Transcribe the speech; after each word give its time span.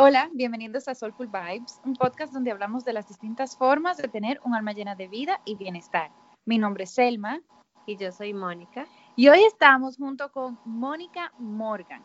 Hola, 0.00 0.30
bienvenidos 0.32 0.86
a 0.86 0.94
Soulful 0.94 1.26
Vibes, 1.26 1.80
un 1.84 1.94
podcast 1.94 2.32
donde 2.32 2.52
hablamos 2.52 2.84
de 2.84 2.92
las 2.92 3.08
distintas 3.08 3.56
formas 3.56 3.96
de 3.96 4.06
tener 4.06 4.40
un 4.44 4.54
alma 4.54 4.70
llena 4.70 4.94
de 4.94 5.08
vida 5.08 5.40
y 5.44 5.56
bienestar. 5.56 6.12
Mi 6.44 6.56
nombre 6.56 6.84
es 6.84 6.94
Selma. 6.94 7.40
Y 7.84 7.96
yo 7.96 8.12
soy 8.12 8.32
Mónica. 8.32 8.86
Y 9.16 9.28
hoy 9.28 9.42
estamos 9.42 9.96
junto 9.96 10.30
con 10.30 10.56
Mónica 10.64 11.32
Morgan. 11.40 12.04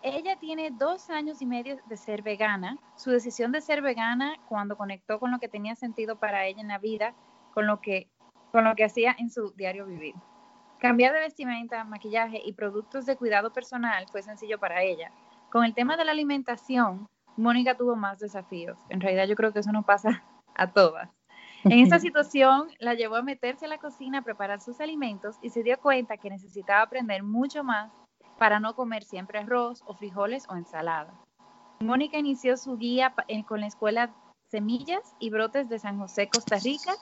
Ella 0.00 0.38
tiene 0.38 0.70
dos 0.70 1.10
años 1.10 1.42
y 1.42 1.46
medio 1.46 1.78
de 1.88 1.96
ser 1.96 2.22
vegana. 2.22 2.78
Su 2.94 3.10
decisión 3.10 3.50
de 3.50 3.62
ser 3.62 3.82
vegana 3.82 4.36
cuando 4.48 4.76
conectó 4.76 5.18
con 5.18 5.32
lo 5.32 5.40
que 5.40 5.48
tenía 5.48 5.74
sentido 5.74 6.20
para 6.20 6.46
ella 6.46 6.60
en 6.60 6.68
la 6.68 6.78
vida, 6.78 7.16
con 7.52 7.66
lo 7.66 7.80
que, 7.80 8.08
con 8.52 8.62
lo 8.62 8.76
que 8.76 8.84
hacía 8.84 9.16
en 9.18 9.28
su 9.28 9.50
diario 9.56 9.86
vivir. 9.86 10.14
Cambiar 10.78 11.14
de 11.14 11.18
vestimenta, 11.18 11.82
maquillaje 11.82 12.40
y 12.44 12.52
productos 12.52 13.06
de 13.06 13.16
cuidado 13.16 13.52
personal 13.52 14.06
fue 14.08 14.22
sencillo 14.22 14.60
para 14.60 14.84
ella 14.84 15.10
con 15.50 15.64
el 15.64 15.74
tema 15.74 15.96
de 15.96 16.04
la 16.04 16.12
alimentación, 16.12 17.08
Mónica 17.36 17.76
tuvo 17.76 17.96
más 17.96 18.18
desafíos. 18.18 18.78
En 18.88 19.00
realidad 19.00 19.26
yo 19.26 19.36
creo 19.36 19.52
que 19.52 19.60
eso 19.60 19.72
no 19.72 19.82
pasa 19.84 20.22
a 20.54 20.72
todas. 20.72 21.10
En 21.64 21.80
esta 21.80 21.98
situación 21.98 22.68
la 22.78 22.94
llevó 22.94 23.16
a 23.16 23.22
meterse 23.22 23.66
a 23.66 23.68
la 23.68 23.78
cocina 23.78 24.18
a 24.18 24.22
preparar 24.22 24.60
sus 24.60 24.80
alimentos 24.80 25.36
y 25.42 25.50
se 25.50 25.62
dio 25.62 25.78
cuenta 25.78 26.16
que 26.16 26.30
necesitaba 26.30 26.82
aprender 26.82 27.22
mucho 27.22 27.64
más 27.64 27.92
para 28.38 28.60
no 28.60 28.74
comer 28.74 29.02
siempre 29.02 29.40
arroz 29.40 29.82
o 29.86 29.94
frijoles 29.94 30.46
o 30.48 30.54
ensalada. 30.54 31.12
Mónica 31.80 32.18
inició 32.18 32.56
su 32.56 32.76
guía 32.76 33.14
con 33.46 33.60
la 33.60 33.66
escuela 33.66 34.14
Semillas 34.50 35.14
y 35.18 35.30
Brotes 35.30 35.68
de 35.68 35.78
San 35.78 35.98
José, 35.98 36.28
Costa 36.28 36.58
Rica, 36.58 36.92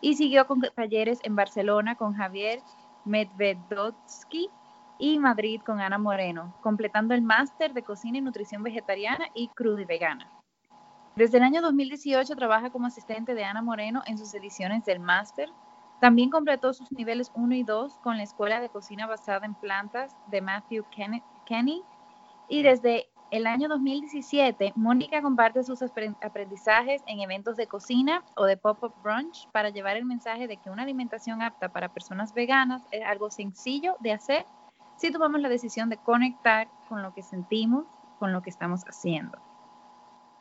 y 0.00 0.14
siguió 0.14 0.46
con 0.46 0.60
talleres 0.60 1.20
en 1.22 1.36
Barcelona 1.36 1.94
con 1.94 2.14
Javier 2.14 2.60
Medvedovsky 3.04 4.50
y 4.98 5.18
Madrid 5.18 5.60
con 5.64 5.80
Ana 5.80 5.98
Moreno, 5.98 6.54
completando 6.62 7.14
el 7.14 7.22
máster 7.22 7.72
de 7.72 7.82
cocina 7.82 8.18
y 8.18 8.20
nutrición 8.20 8.62
vegetariana 8.62 9.26
y 9.34 9.48
cruda 9.48 9.82
y 9.82 9.84
vegana. 9.84 10.30
Desde 11.16 11.38
el 11.38 11.44
año 11.44 11.62
2018 11.62 12.36
trabaja 12.36 12.70
como 12.70 12.86
asistente 12.86 13.34
de 13.34 13.44
Ana 13.44 13.62
Moreno 13.62 14.02
en 14.06 14.18
sus 14.18 14.34
ediciones 14.34 14.84
del 14.84 15.00
máster. 15.00 15.48
También 16.00 16.28
completó 16.28 16.74
sus 16.74 16.92
niveles 16.92 17.32
1 17.34 17.54
y 17.54 17.62
2 17.62 17.98
con 18.00 18.18
la 18.18 18.22
Escuela 18.22 18.60
de 18.60 18.68
Cocina 18.68 19.06
Basada 19.06 19.46
en 19.46 19.54
Plantas 19.54 20.14
de 20.26 20.42
Matthew 20.42 20.84
Kenny. 21.46 21.82
Y 22.48 22.62
desde 22.62 23.08
el 23.30 23.46
año 23.46 23.68
2017, 23.68 24.74
Mónica 24.76 25.22
comparte 25.22 25.64
sus 25.64 25.80
aprendizajes 25.82 27.02
en 27.06 27.20
eventos 27.20 27.56
de 27.56 27.66
cocina 27.66 28.22
o 28.36 28.44
de 28.44 28.56
pop-up 28.56 28.94
brunch 29.02 29.48
para 29.52 29.70
llevar 29.70 29.96
el 29.96 30.04
mensaje 30.04 30.46
de 30.46 30.58
que 30.58 30.70
una 30.70 30.82
alimentación 30.82 31.42
apta 31.42 31.70
para 31.70 31.88
personas 31.88 32.34
veganas 32.34 32.86
es 32.90 33.02
algo 33.04 33.30
sencillo 33.30 33.96
de 34.00 34.12
hacer 34.12 34.46
si 34.96 35.10
tomamos 35.10 35.40
la 35.40 35.48
decisión 35.48 35.88
de 35.88 35.98
conectar 35.98 36.68
con 36.88 37.02
lo 37.02 37.12
que 37.14 37.22
sentimos, 37.22 37.86
con 38.18 38.32
lo 38.32 38.42
que 38.42 38.50
estamos 38.50 38.82
haciendo. 38.84 39.38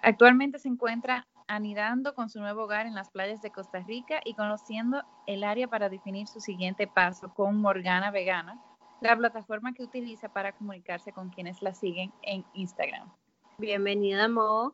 Actualmente 0.01 0.59
se 0.59 0.69
encuentra 0.69 1.27
anidando 1.47 2.15
con 2.15 2.29
su 2.29 2.39
nuevo 2.39 2.63
hogar 2.63 2.85
en 2.85 2.95
las 2.95 3.09
playas 3.09 3.41
de 3.41 3.51
Costa 3.51 3.79
Rica 3.79 4.19
y 4.23 4.33
conociendo 4.33 5.03
el 5.27 5.43
área 5.43 5.67
para 5.67 5.89
definir 5.89 6.27
su 6.27 6.39
siguiente 6.39 6.87
paso 6.87 7.33
con 7.33 7.59
Morgana 7.59 8.11
Vegana, 8.11 8.59
la 9.01 9.15
plataforma 9.15 9.73
que 9.73 9.83
utiliza 9.83 10.29
para 10.29 10.53
comunicarse 10.53 11.11
con 11.11 11.29
quienes 11.29 11.61
la 11.61 11.73
siguen 11.73 12.11
en 12.21 12.45
Instagram. 12.53 13.11
Bienvenida, 13.57 14.27
Mo. 14.27 14.73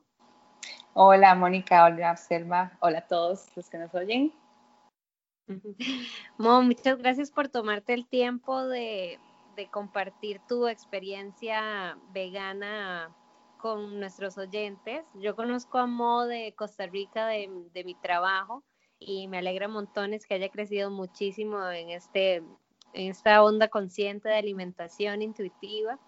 Hola, 0.94 1.36
Mónica. 1.36 1.86
Hola, 1.86 2.16
Selma. 2.18 2.72
Hola 2.80 3.00
a 3.00 3.08
todos 3.08 3.48
los 3.56 3.70
que 3.70 3.78
nos 3.78 3.94
oyen. 3.94 4.34
Mo, 6.38 6.62
muchas 6.62 6.98
gracias 6.98 7.32
por 7.32 7.50
tomarte 7.50 7.94
el 7.94 8.08
tiempo 8.08 8.66
de 8.68 9.20
de 9.56 9.70
compartir 9.70 10.42
tu 10.48 10.68
experiencia 10.68 11.98
vegana 12.10 13.16
con 13.58 14.00
nuestros 14.00 14.38
oyentes. 14.38 15.06
Yo 15.14 15.36
conozco 15.36 15.78
a 15.78 15.86
Mo 15.86 16.26
de 16.26 16.54
Costa 16.56 16.88
Rica 16.88 17.28
de, 17.28 17.48
mi 17.86 17.96
trabajo 17.96 18.64
y 19.00 19.28
me 19.28 19.38
alegra 19.38 19.68
montones 19.68 20.26
que 20.26 20.34
haya 20.34 20.50
crecido 20.50 20.90
muchísimo 20.90 21.70
en, 21.70 21.92
este, 21.92 22.38
en 22.94 23.12
esta 23.12 23.44
onda 23.44 23.68
consciente 23.68 24.30
de 24.30 24.36
alimentación 24.36 25.22
intuitiva. 25.22 26.00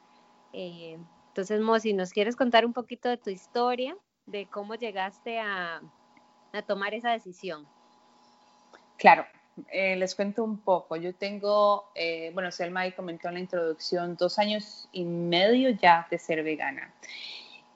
Eh, 0.52 0.98
entonces, 1.28 1.62
Mo, 1.62 1.80
si 1.80 1.94
nos 1.94 2.12
quieres 2.12 2.36
contar 2.36 2.66
un 2.66 2.74
poquito 2.74 3.09
de 3.09 3.18
tu 3.18 3.30
historia, 3.30 3.96
de 4.26 4.48
cómo 4.50 4.76
llegaste 4.76 5.40
a, 5.40 5.82
a 6.53 6.62
tomar 6.62 6.94
esa 6.94 7.12
decisión. 7.12 7.68
Claro, 8.98 9.26
eh, 9.72 9.96
les 9.96 10.16
cuento 10.16 10.44
un 10.44 10.59
poco. 10.59 10.96
Yo 10.96 11.14
tengo, 11.14 11.86
eh, 11.96 12.31
bueno, 12.34 12.52
Selma 12.52 12.81
ahí 12.81 12.91
comentó 12.91 13.28
en 13.28 13.36
la 13.36 13.40
introducción, 13.40 14.16
dos 14.16 14.40
años 14.40 14.88
y 14.91 15.06
medio 15.06 15.69
ya 15.69 16.08
de 16.09 16.18
ser 16.18 16.44
vegana. 16.44 16.94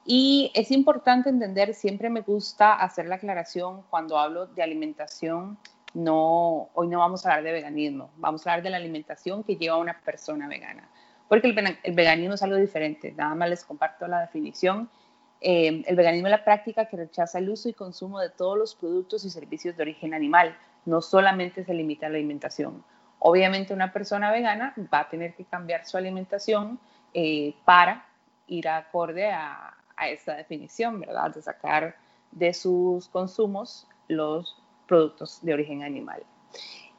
Y 0.04 0.50
es 0.54 0.70
importante 0.70 1.28
entender, 1.28 1.74
siempre 1.74 2.08
me 2.08 2.22
gusta 2.22 2.74
hacer 2.74 3.06
la 3.06 3.16
aclaración 3.16 3.82
cuando 3.90 4.18
hablo 4.18 4.46
de 4.46 4.62
alimentación, 4.62 5.58
no, 5.94 6.70
hoy 6.74 6.88
no 6.88 6.98
vamos 6.98 7.24
a 7.24 7.30
hablar 7.30 7.44
de 7.44 7.52
veganismo, 7.52 8.10
vamos 8.16 8.46
a 8.46 8.52
hablar 8.52 8.62
de 8.62 8.70
la 8.70 8.76
alimentación 8.78 9.44
que 9.44 9.56
lleva 9.56 9.76
una 9.76 10.00
persona 10.00 10.48
vegana. 10.48 10.88
Porque 11.28 11.48
el, 11.48 11.78
el 11.82 11.94
veganismo 11.94 12.34
es 12.34 12.42
algo 12.42 12.56
diferente, 12.56 13.12
nada 13.12 13.34
más 13.34 13.50
les 13.50 13.64
comparto 13.64 14.08
la 14.08 14.20
definición. 14.20 14.88
Eh, 15.40 15.82
el 15.86 15.96
veganismo 15.96 16.28
es 16.28 16.32
la 16.32 16.44
práctica 16.44 16.86
que 16.86 16.96
rechaza 16.96 17.38
el 17.38 17.50
uso 17.50 17.68
y 17.68 17.74
consumo 17.74 18.18
de 18.18 18.30
todos 18.30 18.58
los 18.58 18.74
productos 18.74 19.24
y 19.24 19.30
servicios 19.30 19.76
de 19.76 19.82
origen 19.82 20.14
animal, 20.14 20.56
no 20.88 21.02
solamente 21.02 21.64
se 21.64 21.74
limita 21.74 22.06
a 22.06 22.08
la 22.08 22.16
alimentación. 22.16 22.82
Obviamente 23.18 23.74
una 23.74 23.92
persona 23.92 24.30
vegana 24.30 24.74
va 24.92 25.00
a 25.00 25.08
tener 25.08 25.34
que 25.34 25.44
cambiar 25.44 25.84
su 25.84 25.96
alimentación 25.96 26.78
eh, 27.14 27.54
para 27.64 28.06
ir 28.46 28.68
acorde 28.68 29.30
a, 29.30 29.74
a 29.96 30.08
esta 30.08 30.34
definición, 30.34 31.00
¿verdad? 31.00 31.34
De 31.34 31.42
sacar 31.42 31.96
de 32.30 32.54
sus 32.54 33.08
consumos 33.08 33.86
los 34.08 34.56
productos 34.86 35.40
de 35.42 35.52
origen 35.52 35.82
animal. 35.82 36.22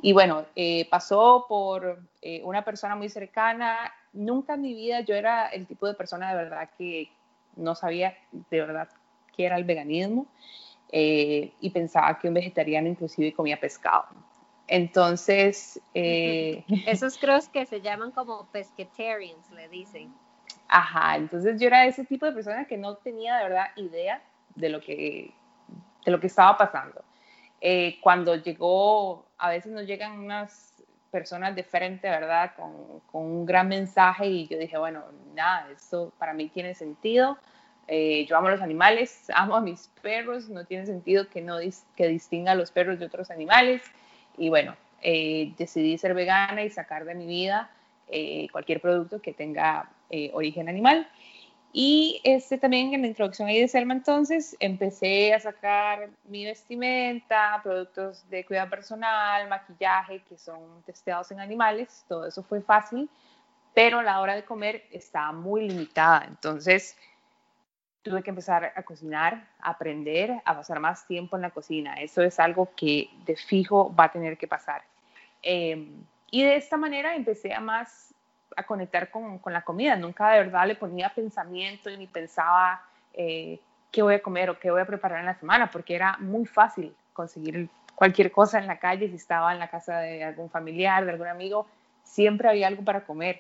Y 0.02 0.14
bueno, 0.14 0.46
eh, 0.56 0.88
pasó 0.90 1.46
por 1.48 2.00
eh, 2.22 2.42
una 2.44 2.64
persona 2.64 2.96
muy 2.96 3.10
cercana. 3.10 3.92
Nunca 4.14 4.54
en 4.54 4.62
mi 4.62 4.74
vida 4.74 5.02
yo 5.02 5.16
era 5.16 5.48
el 5.48 5.68
tipo 5.68 5.88
de 5.88 5.94
persona 5.94 6.30
de 6.30 6.36
verdad 6.36 6.70
que 6.78 7.12
no 7.56 7.76
sabía 7.76 8.16
de 8.32 8.62
verdad 8.62 8.90
qué 9.36 9.46
era 9.46 9.58
el 9.58 9.66
veganismo. 9.66 10.28
Eh, 10.92 11.54
y 11.60 11.70
pensaba 11.70 12.18
que 12.18 12.28
un 12.28 12.34
vegetariano 12.34 12.88
inclusive 12.88 13.34
comía 13.34 13.60
pescado. 13.60 14.06
Entonces... 14.68 15.80
Eh, 15.94 16.64
Esos 16.88 17.18
creo 17.18 17.40
que 17.52 17.66
se 17.66 17.82
llaman 17.82 18.12
como 18.12 18.48
pescatarians, 18.52 19.50
le 19.52 19.68
dicen. 19.70 20.14
Ajá, 20.68 21.16
entonces 21.16 21.60
yo 21.60 21.68
era 21.68 21.86
ese 21.86 22.06
tipo 22.06 22.26
de 22.26 22.32
persona 22.32 22.66
que 22.66 22.78
no 22.78 22.96
tenía 22.98 23.38
de 23.38 23.44
verdad 23.44 23.66
idea 23.76 24.22
de 24.56 24.70
lo 24.70 24.82
que, 24.82 25.34
de 26.06 26.12
lo 26.12 26.20
que 26.20 26.28
estaba 26.28 26.58
pasando. 26.58 27.04
Eh, 27.62 28.00
cuando 28.02 28.36
llegó, 28.36 29.26
a 29.38 29.50
veces 29.50 29.72
nos 29.72 29.86
llegan 29.86 30.20
unas 30.20 30.84
personas 31.12 31.56
de 31.56 31.64
frente, 31.64 32.08
¿verdad? 32.08 32.54
Con, 32.56 33.00
con, 33.12 33.24
un 33.24 33.46
gran 33.46 33.68
mensaje 33.68 34.28
y 34.28 34.48
yo 34.48 34.58
dije, 34.60 34.78
bueno, 34.78 35.04
nada, 35.34 35.70
esto 35.72 36.14
para 36.20 36.34
mí 36.34 36.50
tiene 36.50 36.76
sentido. 36.76 37.38
Eh, 37.92 38.28
yo 38.28 38.38
amo 38.38 38.50
los 38.50 38.62
animales, 38.62 39.26
amo 39.36 39.56
a 39.56 39.62
mis 39.62 39.90
perros, 40.02 40.48
no 40.48 40.64
tiene 40.66 40.86
sentido 40.86 41.28
que 41.28 41.42
no 41.42 41.58
que 41.96 42.08
distinga 42.08 42.52
a 42.52 42.56
los 42.56 42.72
perros 42.72 43.00
de 43.00 43.06
otros 43.06 43.32
animales. 43.32 43.82
Y 44.38 44.50
bueno, 44.50 44.76
eh, 45.02 45.54
decidí 45.58 45.98
ser 45.98 46.14
vegana 46.14 46.64
y 46.64 46.70
sacar 46.70 47.04
de 47.04 47.16
mi 47.16 47.26
vida 47.26 47.72
eh, 48.08 48.48
cualquier 48.52 48.80
producto 48.80 49.22
que 49.22 49.34
tenga 49.34 49.90
origen 50.34 50.68
animal. 50.70 51.08
Y 51.72 52.20
este, 52.24 52.58
también 52.58 52.94
en 52.96 53.02
la 53.02 53.08
introducción 53.08 53.48
ahí 53.48 53.60
de 53.60 53.68
Selma 53.68 53.94
entonces 53.94 54.56
empecé 54.60 55.36
a 55.36 55.40
sacar 55.40 56.10
mi 56.24 56.44
vestimenta, 56.44 57.60
productos 57.62 58.28
de 58.30 58.44
cuidado 58.44 58.72
personal, 58.72 59.48
maquillaje 59.48 60.24
que 60.28 60.36
son 60.36 60.82
testeados 60.84 61.30
en 61.30 61.40
animales, 61.40 62.06
todo 62.08 62.26
eso 62.26 62.42
fue 62.42 62.62
fácil, 62.62 63.08
pero 63.76 64.02
la 64.02 64.20
hora 64.20 64.36
de 64.36 64.44
comer 64.44 64.84
estaba 64.92 65.32
muy 65.32 65.68
limitada. 65.68 66.26
Entonces 66.28 66.98
tuve 68.10 68.24
que 68.24 68.32
empezar 68.32 68.74
a 68.76 68.82
cocinar, 68.82 69.46
a 69.60 69.70
aprender, 69.70 70.42
a 70.44 70.56
pasar 70.56 70.80
más 70.80 71.06
tiempo 71.06 71.36
en 71.36 71.44
la 71.44 71.52
cocina. 71.52 71.94
Eso 71.94 72.24
es 72.24 72.40
algo 72.40 72.72
que 72.76 73.08
de 73.24 73.36
fijo 73.36 73.94
va 73.96 74.06
a 74.06 74.12
tener 74.12 74.36
que 74.36 74.48
pasar. 74.48 74.82
Em, 75.44 76.04
y 76.32 76.44
de 76.44 76.56
esta 76.56 76.76
manera 76.76 77.16
empecé 77.16 77.54
a 77.54 77.60
más 77.60 78.16
a 78.58 78.64
conectar 78.64 79.12
con, 79.12 79.38
con, 79.38 79.54
la 79.54 79.62
comida. 79.62 79.96
Nunca 79.96 80.32
de 80.32 80.40
verdad 80.40 80.66
le 80.66 80.74
ponía 80.74 81.14
pensamiento 81.14 81.92
y 81.92 81.98
ni 81.98 82.08
pensaba 82.08 82.82
eh, 83.14 83.60
qué 83.92 84.02
voy 84.02 84.16
a 84.16 84.24
comer 84.24 84.50
o 84.50 84.60
qué 84.60 84.72
voy 84.72 84.82
a 84.82 84.86
preparar 84.86 85.20
en 85.20 85.28
la 85.28 85.36
semana, 85.36 85.70
porque 85.70 85.94
era 85.94 86.18
muy 86.18 86.48
fácil 86.48 86.96
conseguir 87.14 87.70
cualquier 87.94 88.32
cosa 88.32 88.58
en 88.58 88.66
la 88.66 88.80
calle, 88.80 89.08
si 89.08 89.16
estaba 89.18 89.54
en 89.54 89.60
la 89.60 89.70
casa 89.70 90.00
de 90.00 90.24
algún 90.24 90.50
familiar, 90.50 91.06
de 91.06 91.12
algún 91.12 91.28
amigo, 91.28 91.68
siempre 92.04 92.50
había 92.50 92.68
algo 92.68 92.84
para 92.84 93.06
comer. 93.06 93.40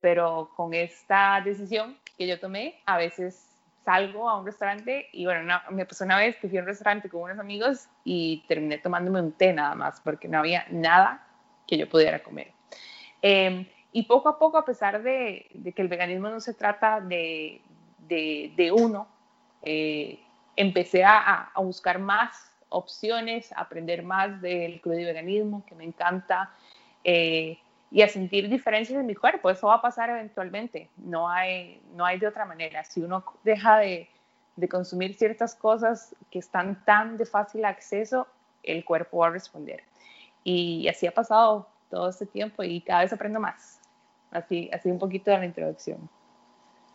Pero 0.00 0.50
con 0.56 0.72
esta 0.72 1.42
decisión 1.44 1.98
que 2.16 2.26
yo 2.26 2.40
tomé, 2.40 2.80
a 2.86 2.96
veces 2.96 3.51
salgo 3.84 4.28
a 4.28 4.38
un 4.38 4.46
restaurante 4.46 5.08
y 5.12 5.24
bueno, 5.24 5.60
me 5.70 5.84
pasó 5.84 6.04
una 6.04 6.18
vez 6.18 6.36
que 6.36 6.48
fui 6.48 6.58
a 6.58 6.60
un 6.60 6.66
restaurante 6.66 7.08
con 7.08 7.22
unos 7.22 7.38
amigos 7.38 7.88
y 8.04 8.44
terminé 8.48 8.78
tomándome 8.78 9.20
un 9.20 9.32
té 9.32 9.52
nada 9.52 9.74
más 9.74 10.00
porque 10.00 10.28
no 10.28 10.38
había 10.38 10.66
nada 10.70 11.26
que 11.66 11.76
yo 11.76 11.88
pudiera 11.88 12.22
comer. 12.22 12.52
Em, 13.20 13.66
y 13.92 14.04
poco 14.04 14.28
a 14.28 14.38
poco, 14.38 14.58
a 14.58 14.64
pesar 14.64 15.02
de, 15.02 15.46
que 15.74 15.82
el 15.82 15.88
veganismo 15.88 16.28
no 16.28 16.40
se 16.40 16.54
trata 16.54 17.00
de, 17.00 17.60
de, 18.08 18.72
uno, 18.72 19.06
eh, 19.62 20.18
empecé 20.56 21.04
a, 21.04 21.50
a, 21.54 21.60
buscar 21.60 21.98
más 21.98 22.52
opciones, 22.68 23.52
a 23.52 23.60
aprender 23.62 24.02
más 24.02 24.40
del 24.40 24.80
crudo 24.80 24.98
y 24.98 25.04
veganismo, 25.04 25.64
que 25.66 25.74
me 25.74 25.84
encanta, 25.84 26.50
eh, 27.04 27.58
y 27.92 28.00
a 28.00 28.08
sentir 28.08 28.48
diferencias 28.48 28.98
en 28.98 29.06
mi 29.06 29.14
cuerpo. 29.14 29.50
Eso 29.50 29.66
va 29.66 29.74
a 29.74 29.82
pasar 29.82 30.08
eventualmente, 30.08 30.88
no 30.96 31.28
hay, 31.28 31.80
no 31.94 32.06
hay 32.06 32.18
de 32.18 32.26
otra 32.26 32.46
manera. 32.46 32.82
Si 32.84 33.02
uno 33.02 33.22
deja 33.44 33.78
de, 33.78 34.08
de 34.56 34.68
consumir 34.68 35.14
ciertas 35.14 35.54
cosas 35.54 36.16
que 36.30 36.38
están 36.38 36.82
tan 36.86 37.18
de 37.18 37.26
fácil 37.26 37.66
acceso, 37.66 38.26
el 38.62 38.82
cuerpo 38.84 39.18
va 39.18 39.26
a 39.26 39.30
responder. 39.30 39.84
Y 40.42 40.88
así 40.88 41.06
ha 41.06 41.12
pasado 41.12 41.68
todo 41.90 42.08
este 42.08 42.24
tiempo 42.24 42.62
y 42.62 42.80
cada 42.80 43.02
vez 43.02 43.12
aprendo 43.12 43.38
más. 43.38 43.78
Así, 44.30 44.70
así 44.72 44.90
un 44.90 44.98
poquito 44.98 45.30
de 45.30 45.38
la 45.38 45.44
introducción. 45.44 46.08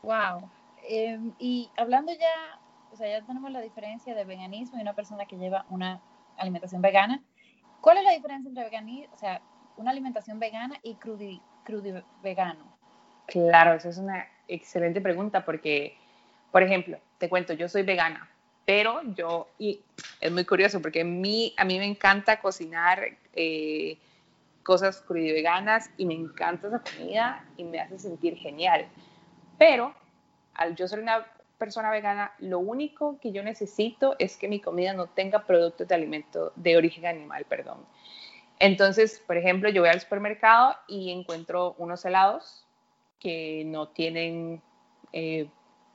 Wow. 0.02 0.50
Em, 0.90 1.32
y 1.38 1.70
hablando 1.78 2.12
ya, 2.12 2.60
o 2.92 2.96
sea, 2.96 3.08
ya 3.08 3.24
tenemos 3.24 3.52
la 3.52 3.62
diferencia 3.62 4.16
de 4.16 4.26
veganismo 4.26 4.80
y 4.80 4.82
una 4.82 4.94
persona 4.94 5.26
que 5.26 5.38
lleva 5.38 5.64
una 5.70 6.02
alimentación 6.38 6.82
vegana. 6.82 7.22
¿Cuál 7.82 8.00
es 8.00 8.04
la 8.04 8.12
diferencia 8.12 8.50
entre 8.50 8.64
veganismo, 8.64 9.14
o 9.14 9.18
sea, 9.20 9.42
una 9.78 9.92
alimentación 9.92 10.40
vegana 10.40 10.78
y 10.84 10.96
crudi, 10.96 11.42
vegano? 12.22 12.78
Claro, 13.28 13.74
esa 13.74 13.90
es 13.90 13.98
una 13.98 14.28
excelente 14.48 15.02
pregunta 15.02 15.44
porque, 15.46 15.98
por 16.52 16.64
ejemplo, 16.64 16.98
te 17.18 17.30
cuento, 17.30 17.54
yo 17.54 17.68
soy 17.68 17.84
vegana, 17.84 18.30
pero 18.66 19.02
yo, 19.16 19.50
y 19.58 19.82
es 20.20 20.32
muy 20.32 20.46
curioso 20.46 20.82
porque 20.82 21.02
a 21.02 21.06
mí, 21.06 21.54
a 21.58 21.66
mí 21.66 21.78
me 21.78 21.86
encanta 21.86 22.40
cocinar 22.40 23.02
eh, 23.34 23.98
cosas 24.64 25.04
veganas 25.08 25.90
y 25.98 26.06
me 26.06 26.14
encanta 26.14 26.68
esa 26.68 26.80
comida 26.80 27.46
y 27.56 27.64
me 27.64 27.80
hace 27.80 27.98
sentir 28.00 28.36
genial. 28.36 28.86
Pero 29.58 29.94
al 30.54 30.76
yo 30.76 30.88
ser 30.88 31.00
una 31.00 31.26
persona 31.58 31.90
vegana, 31.90 32.34
lo 32.40 32.60
único 32.60 33.18
que 33.20 33.32
yo 33.32 33.44
necesito 33.44 34.16
es 34.20 34.38
que 34.38 34.48
mi 34.48 34.60
comida 34.60 34.94
no 34.94 35.08
tenga 35.08 35.46
productos 35.46 35.88
de 35.88 35.96
alimento 35.96 36.52
de 36.56 36.78
origen 36.78 37.06
animal, 37.06 37.46
perdón. 37.46 37.78
Entonces, 38.60 39.22
por 39.26 39.38
ejemplo, 39.38 39.70
yo 39.70 39.82
voy 39.82 39.90
al 39.90 40.02
supermercado 40.02 40.76
y 40.88 41.12
encuentro 41.12 41.76
unos 41.78 42.04
helados 42.06 42.66
que 43.20 43.64
no 43.66 43.90
tienen 43.90 44.62
eh, 45.14 45.48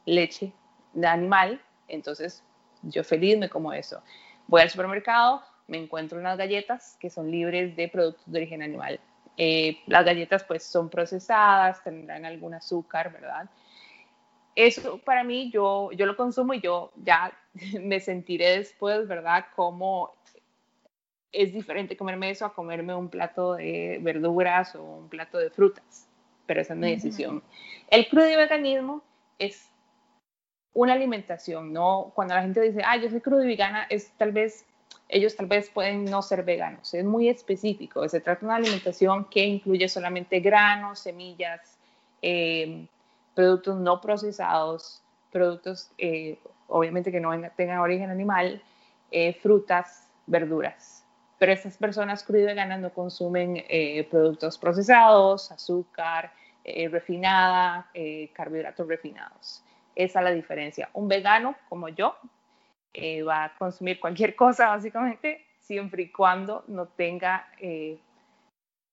leche 0.06 0.52
de 0.92 1.06
animal, 1.06 1.60
entonces 1.88 2.42
yo 2.82 3.04
feliz 3.04 3.38
me 3.38 3.48
como 3.48 3.72
eso. 3.72 4.02
Voy 4.46 4.62
al 4.62 4.70
supermercado, 4.70 5.42
me 5.66 5.78
encuentro 5.78 6.18
unas 6.18 6.38
galletas 6.38 6.96
que 7.00 7.10
son 7.10 7.30
libres 7.30 7.76
de 7.76 7.88
productos 7.88 8.24
de 8.26 8.38
origen 8.38 8.62
animal. 8.62 9.00
Eh, 9.36 9.78
las 9.86 10.04
galletas 10.04 10.44
pues 10.44 10.62
son 10.62 10.88
procesadas, 10.90 11.82
tendrán 11.82 12.24
algún 12.24 12.54
azúcar, 12.54 13.12
¿verdad? 13.12 13.48
Eso 14.54 14.98
para 14.98 15.24
mí, 15.24 15.50
yo, 15.50 15.90
yo 15.92 16.04
lo 16.04 16.16
consumo 16.16 16.52
y 16.54 16.60
yo 16.60 16.92
ya 16.96 17.32
me 17.80 18.00
sentiré 18.00 18.58
después, 18.58 19.08
¿verdad? 19.08 19.46
Como 19.56 20.12
es 21.32 21.52
diferente 21.52 21.96
comerme 21.96 22.30
eso 22.30 22.44
a 22.44 22.52
comerme 22.52 22.94
un 22.94 23.08
plato 23.08 23.54
de 23.54 23.98
verduras 24.02 24.74
o 24.76 24.82
un 24.82 25.08
plato 25.08 25.38
de 25.38 25.50
frutas, 25.50 26.06
pero 26.46 26.60
esa 26.60 26.74
es 26.74 26.78
mi 26.78 26.90
decisión. 26.90 27.42
El 27.88 28.08
crudo 28.08 28.28
y 28.28 28.36
veganismo 28.36 29.02
es 29.38 29.68
una 30.74 30.92
alimentación, 30.92 31.72
¿no? 31.72 32.12
Cuando 32.14 32.34
la 32.34 32.42
gente 32.42 32.60
dice, 32.60 32.82
ah, 32.84 32.96
yo 32.96 33.08
soy 33.10 33.20
crudo 33.20 33.42
y 33.42 33.46
vegana, 33.46 33.86
es 33.88 34.10
tal 34.16 34.32
vez, 34.32 34.66
ellos 35.08 35.34
tal 35.36 35.46
vez 35.46 35.70
pueden 35.70 36.04
no 36.04 36.22
ser 36.22 36.42
veganos, 36.42 36.92
es 36.94 37.04
muy 37.04 37.28
específico, 37.28 38.06
se 38.08 38.20
trata 38.20 38.40
de 38.40 38.46
una 38.46 38.56
alimentación 38.56 39.24
que 39.26 39.44
incluye 39.44 39.88
solamente 39.88 40.40
granos, 40.40 40.98
semillas, 41.00 41.78
eh, 42.20 42.86
productos 43.34 43.78
no 43.78 44.00
procesados, 44.00 45.02
productos 45.30 45.90
eh, 45.98 46.38
obviamente 46.68 47.10
que 47.10 47.20
no 47.20 47.32
tengan 47.56 47.78
origen 47.78 48.10
animal, 48.10 48.62
eh, 49.10 49.34
frutas, 49.34 50.08
verduras. 50.26 51.01
Pero 51.42 51.54
estas 51.54 51.76
personas 51.76 52.22
crudo 52.22 52.42
y 52.42 52.44
veganas 52.44 52.78
no 52.78 52.90
consumen 52.90 53.64
productos 54.08 54.56
procesados, 54.58 55.50
azúcar, 55.50 56.32
refinada, 56.64 57.90
carbohidratos 58.32 58.86
refinados. 58.86 59.64
Esa 59.96 60.20
es 60.20 60.24
la 60.24 60.30
diferencia. 60.30 60.88
Un 60.94 61.08
vegano 61.08 61.56
como 61.68 61.88
yo 61.88 62.16
eh, 62.94 63.22
va 63.22 63.44
a 63.44 63.54
consumir 63.56 63.98
cualquier 63.98 64.36
cosa 64.36 64.68
básicamente 64.68 65.46
siempre 65.60 66.04
y 66.04 66.12
cuando 66.12 66.64
no 66.68 66.86
tenga 66.88 67.48
eh, 67.58 67.98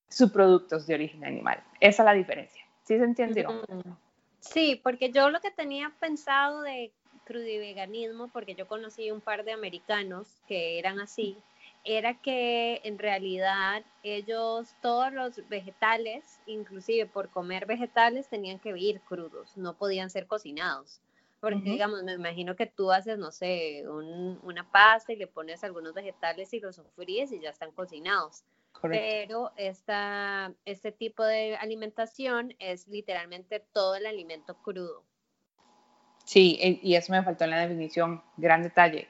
subproductos 0.09 0.87
de 0.87 0.95
origen 0.95 1.25
animal. 1.25 1.61
Esa 1.79 2.03
es 2.03 2.05
la 2.05 2.13
diferencia. 2.13 2.63
¿Sí 2.83 2.97
se 2.97 3.03
entendió? 3.03 3.51
Mm. 3.51 3.91
Sí, 4.39 4.79
porque 4.81 5.11
yo 5.11 5.29
lo 5.29 5.41
que 5.41 5.51
tenía 5.51 5.91
pensado 5.99 6.61
de 6.61 6.91
crudiveganismo, 7.25 8.29
porque 8.29 8.55
yo 8.55 8.67
conocí 8.67 9.11
un 9.11 9.21
par 9.21 9.43
de 9.43 9.51
americanos 9.51 10.41
que 10.47 10.79
eran 10.79 10.99
así, 10.99 11.37
era 11.83 12.19
que 12.21 12.81
en 12.83 12.99
realidad 12.99 13.83
ellos, 14.03 14.75
todos 14.81 15.11
los 15.11 15.47
vegetales, 15.49 16.39
inclusive 16.45 17.05
por 17.05 17.29
comer 17.29 17.65
vegetales, 17.65 18.27
tenían 18.27 18.59
que 18.59 18.77
ir 18.77 19.01
crudos, 19.01 19.57
no 19.57 19.77
podían 19.77 20.09
ser 20.09 20.27
cocinados. 20.27 21.01
Porque, 21.39 21.69
digamos, 21.69 22.03
me 22.03 22.13
imagino 22.13 22.57
que 22.57 22.65
tú 22.65 22.91
haces, 22.91 23.17
no 23.17 23.31
sé, 23.31 23.85
una 23.87 24.69
pasta 24.71 25.13
y 25.13 25.15
le 25.15 25.25
pones 25.25 25.63
algunos 25.63 25.93
vegetales 25.93 26.53
y 26.53 26.59
los 26.59 26.75
sofríes 26.75 27.31
y 27.31 27.39
ya 27.39 27.49
están 27.49 27.71
cocinados. 27.71 28.43
Pero 28.81 29.51
esta, 29.55 30.53
este 30.65 30.91
tipo 30.91 31.23
de 31.23 31.55
alimentación 31.55 32.55
es 32.59 32.89
literalmente 32.89 33.63
todo 33.71 33.95
el 33.95 34.05
alimento 34.05 34.57
crudo. 34.61 35.03
Sí, 36.25 36.59
y 36.83 36.95
eso 36.95 37.11
me 37.11 37.23
faltó 37.23 37.45
en 37.45 37.49
la 37.51 37.61
definición, 37.61 38.21
gran 38.37 38.61
detalle. 38.61 39.07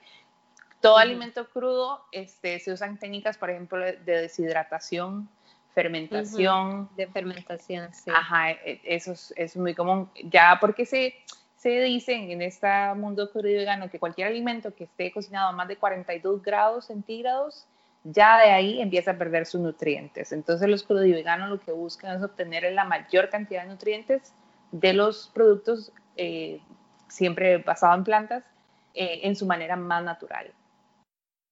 Todo 0.81 0.97
alimento 0.97 1.47
crudo, 1.49 2.05
este, 2.11 2.59
se 2.59 2.71
usan 2.71 2.97
técnicas, 2.97 3.37
por 3.37 3.49
ejemplo, 3.49 3.79
de 3.79 3.97
deshidratación, 4.21 5.27
fermentación. 5.73 6.89
De 6.95 7.07
fermentación, 7.07 7.93
sí. 7.93 8.09
Ajá, 8.13 8.51
e, 8.51 8.79
eso 8.83 9.13
es, 9.35 9.57
muy 9.57 9.75
común. 9.75 10.09
Ya 10.23 10.57
porque 10.61 10.85
se, 10.85 11.15
se 11.57 11.81
dicen 11.81 12.31
en 12.31 12.41
este 12.41 12.67
mundo 12.95 13.29
crudo 13.31 13.49
y 13.49 13.55
vegano 13.55 13.89
que 13.89 13.99
cualquier 13.99 14.27
alimento 14.27 14.73
que 14.73 14.85
esté 14.85 15.11
cocinado 15.11 15.49
a 15.49 15.51
más 15.51 15.67
de 15.67 15.75
42 15.75 16.41
grados 16.41 16.85
centígrados, 16.85 17.65
ya 18.05 18.39
de 18.39 18.51
ahí 18.51 18.81
empieza 18.81 19.11
a 19.11 19.17
perder 19.17 19.45
sus 19.45 19.59
nutrientes. 19.59 20.31
Entonces 20.31 20.69
los 20.69 20.83
crudo 20.83 21.05
y 21.05 21.11
veganos 21.11 21.49
lo 21.49 21.59
que 21.59 21.71
buscan 21.71 22.15
es 22.15 22.23
obtener 22.23 22.71
la 22.71 22.85
mayor 22.85 23.29
cantidad 23.29 23.63
de 23.63 23.69
nutrientes 23.69 24.33
de 24.71 24.93
los 24.93 25.29
productos 25.33 25.91
eh, 26.15 26.61
siempre 27.07 27.57
basados 27.57 27.97
en 27.97 28.03
plantas 28.03 28.43
eh, 28.93 29.21
en 29.23 29.35
su 29.35 29.45
manera 29.45 29.75
más 29.75 30.03
natural. 30.03 30.53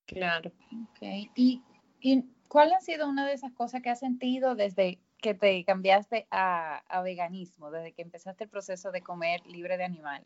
Claro. 0.08 0.52
Okay. 0.96 1.30
¿Y, 1.36 1.62
¿Y 2.02 2.24
cuál 2.48 2.74
ha 2.74 2.80
sido 2.80 3.08
una 3.08 3.28
de 3.28 3.34
esas 3.34 3.52
cosas 3.52 3.82
que 3.82 3.90
has 3.90 4.00
sentido 4.00 4.56
desde 4.56 5.00
que 5.22 5.34
te 5.34 5.64
cambiaste 5.66 6.28
a, 6.32 6.78
a, 6.88 7.02
veganismo, 7.02 7.72
desde 7.72 7.92
que 7.92 8.02
empezaste 8.02 8.46
el 8.46 8.50
proceso 8.50 8.92
de 8.92 9.02
comer 9.02 9.46
libre 9.46 9.78
de 9.78 9.84
animal? 9.84 10.24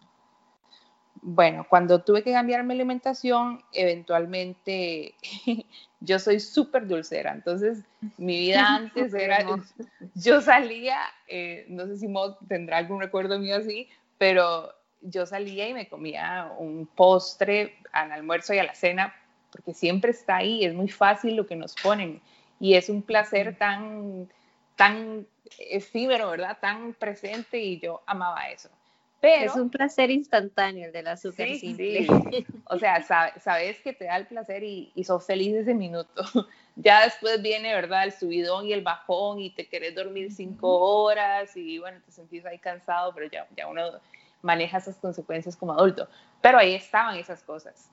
Bueno, 1.24 1.66
cuando 1.70 2.04
tuve 2.04 2.24
que 2.24 2.32
cambiar 2.32 2.64
mi 2.64 2.74
alimentación, 2.74 3.62
eventualmente 3.74 5.16
yo 6.00 6.20
soy 6.20 6.40
súper 6.40 6.88
dulcera, 6.88 7.34
entonces 7.34 7.84
mi 8.18 8.40
vida 8.40 8.76
antes 8.76 9.14
era, 9.14 9.46
yo 10.16 10.42
salía, 10.42 11.00
eh, 11.28 11.66
no 11.70 11.86
sé 11.88 11.98
si 11.98 12.08
Mo 12.08 12.36
tendrá 12.48 12.78
algún 12.78 13.02
recuerdo 13.02 13.40
mío 13.40 13.58
así, 13.58 13.88
pero 14.18 14.74
yo 15.02 15.26
salía 15.26 15.68
y 15.68 15.74
me 15.74 15.90
comía 15.90 16.52
un 16.58 16.88
postre 16.88 17.76
al 17.92 18.12
almuerzo 18.12 18.54
y 18.54 18.60
a 18.60 18.64
la 18.64 18.76
cena 18.76 19.14
porque 19.52 19.74
siempre 19.74 20.12
está 20.12 20.38
ahí, 20.38 20.66
es 20.66 20.74
muy 20.74 20.90
fácil 20.90 21.36
lo 21.36 21.46
que 21.46 21.56
nos 21.56 21.76
ponen 21.76 22.22
y 22.60 22.76
es 22.76 22.90
un 22.90 23.02
placer 23.02 23.58
tan, 23.58 24.30
tan 24.76 25.26
efímero, 25.58 26.30
¿verdad? 26.30 26.58
Tan 26.62 26.94
presente 26.94 27.60
y 27.60 27.80
yo 27.80 28.02
amaba 28.06 28.50
eso. 28.50 28.70
Pero, 29.20 29.52
es 29.52 29.56
un 29.56 29.70
placer 29.70 30.10
instantáneo 30.10 30.88
el 30.88 30.92
del 30.92 31.08
azúcar 31.08 31.48
sí, 31.48 31.60
simple. 31.60 32.08
Sí. 32.08 32.46
O 32.66 32.80
sea, 32.80 33.04
sabes 33.04 33.80
que 33.82 33.94
te 33.94 34.06
da 34.06 34.18
el 34.18 34.26
placer 34.26 34.64
y, 34.64 34.92
y 34.96 35.04
sos 35.04 35.26
feliz 35.26 35.56
ese 35.56 35.74
minuto. 35.74 36.24
Ya 36.78 37.04
después 37.04 37.42
viene, 37.42 37.74
¿verdad? 37.76 38.06
El 38.06 38.14
subidón 38.14 38.66
y 38.66 38.72
el 38.72 38.82
bajón 38.82 39.42
y 39.42 39.50
te 39.50 39.68
querés 39.68 39.94
dormir 39.94 40.32
cinco 40.32 40.80
horas 40.80 41.56
y 41.58 41.80
bueno, 41.80 42.00
te 42.06 42.14
sentís 42.14 42.46
ahí 42.46 42.60
cansado, 42.60 43.14
pero 43.14 43.28
ya, 43.30 43.46
ya 43.58 43.68
uno 43.68 44.00
maneja 44.42 44.78
esas 44.78 44.96
consecuencias 44.96 45.58
como 45.58 45.74
adulto. 45.74 46.08
Pero 46.42 46.58
ahí 46.58 46.74
estaban 46.74 47.18
esas 47.18 47.44
cosas. 47.44 47.92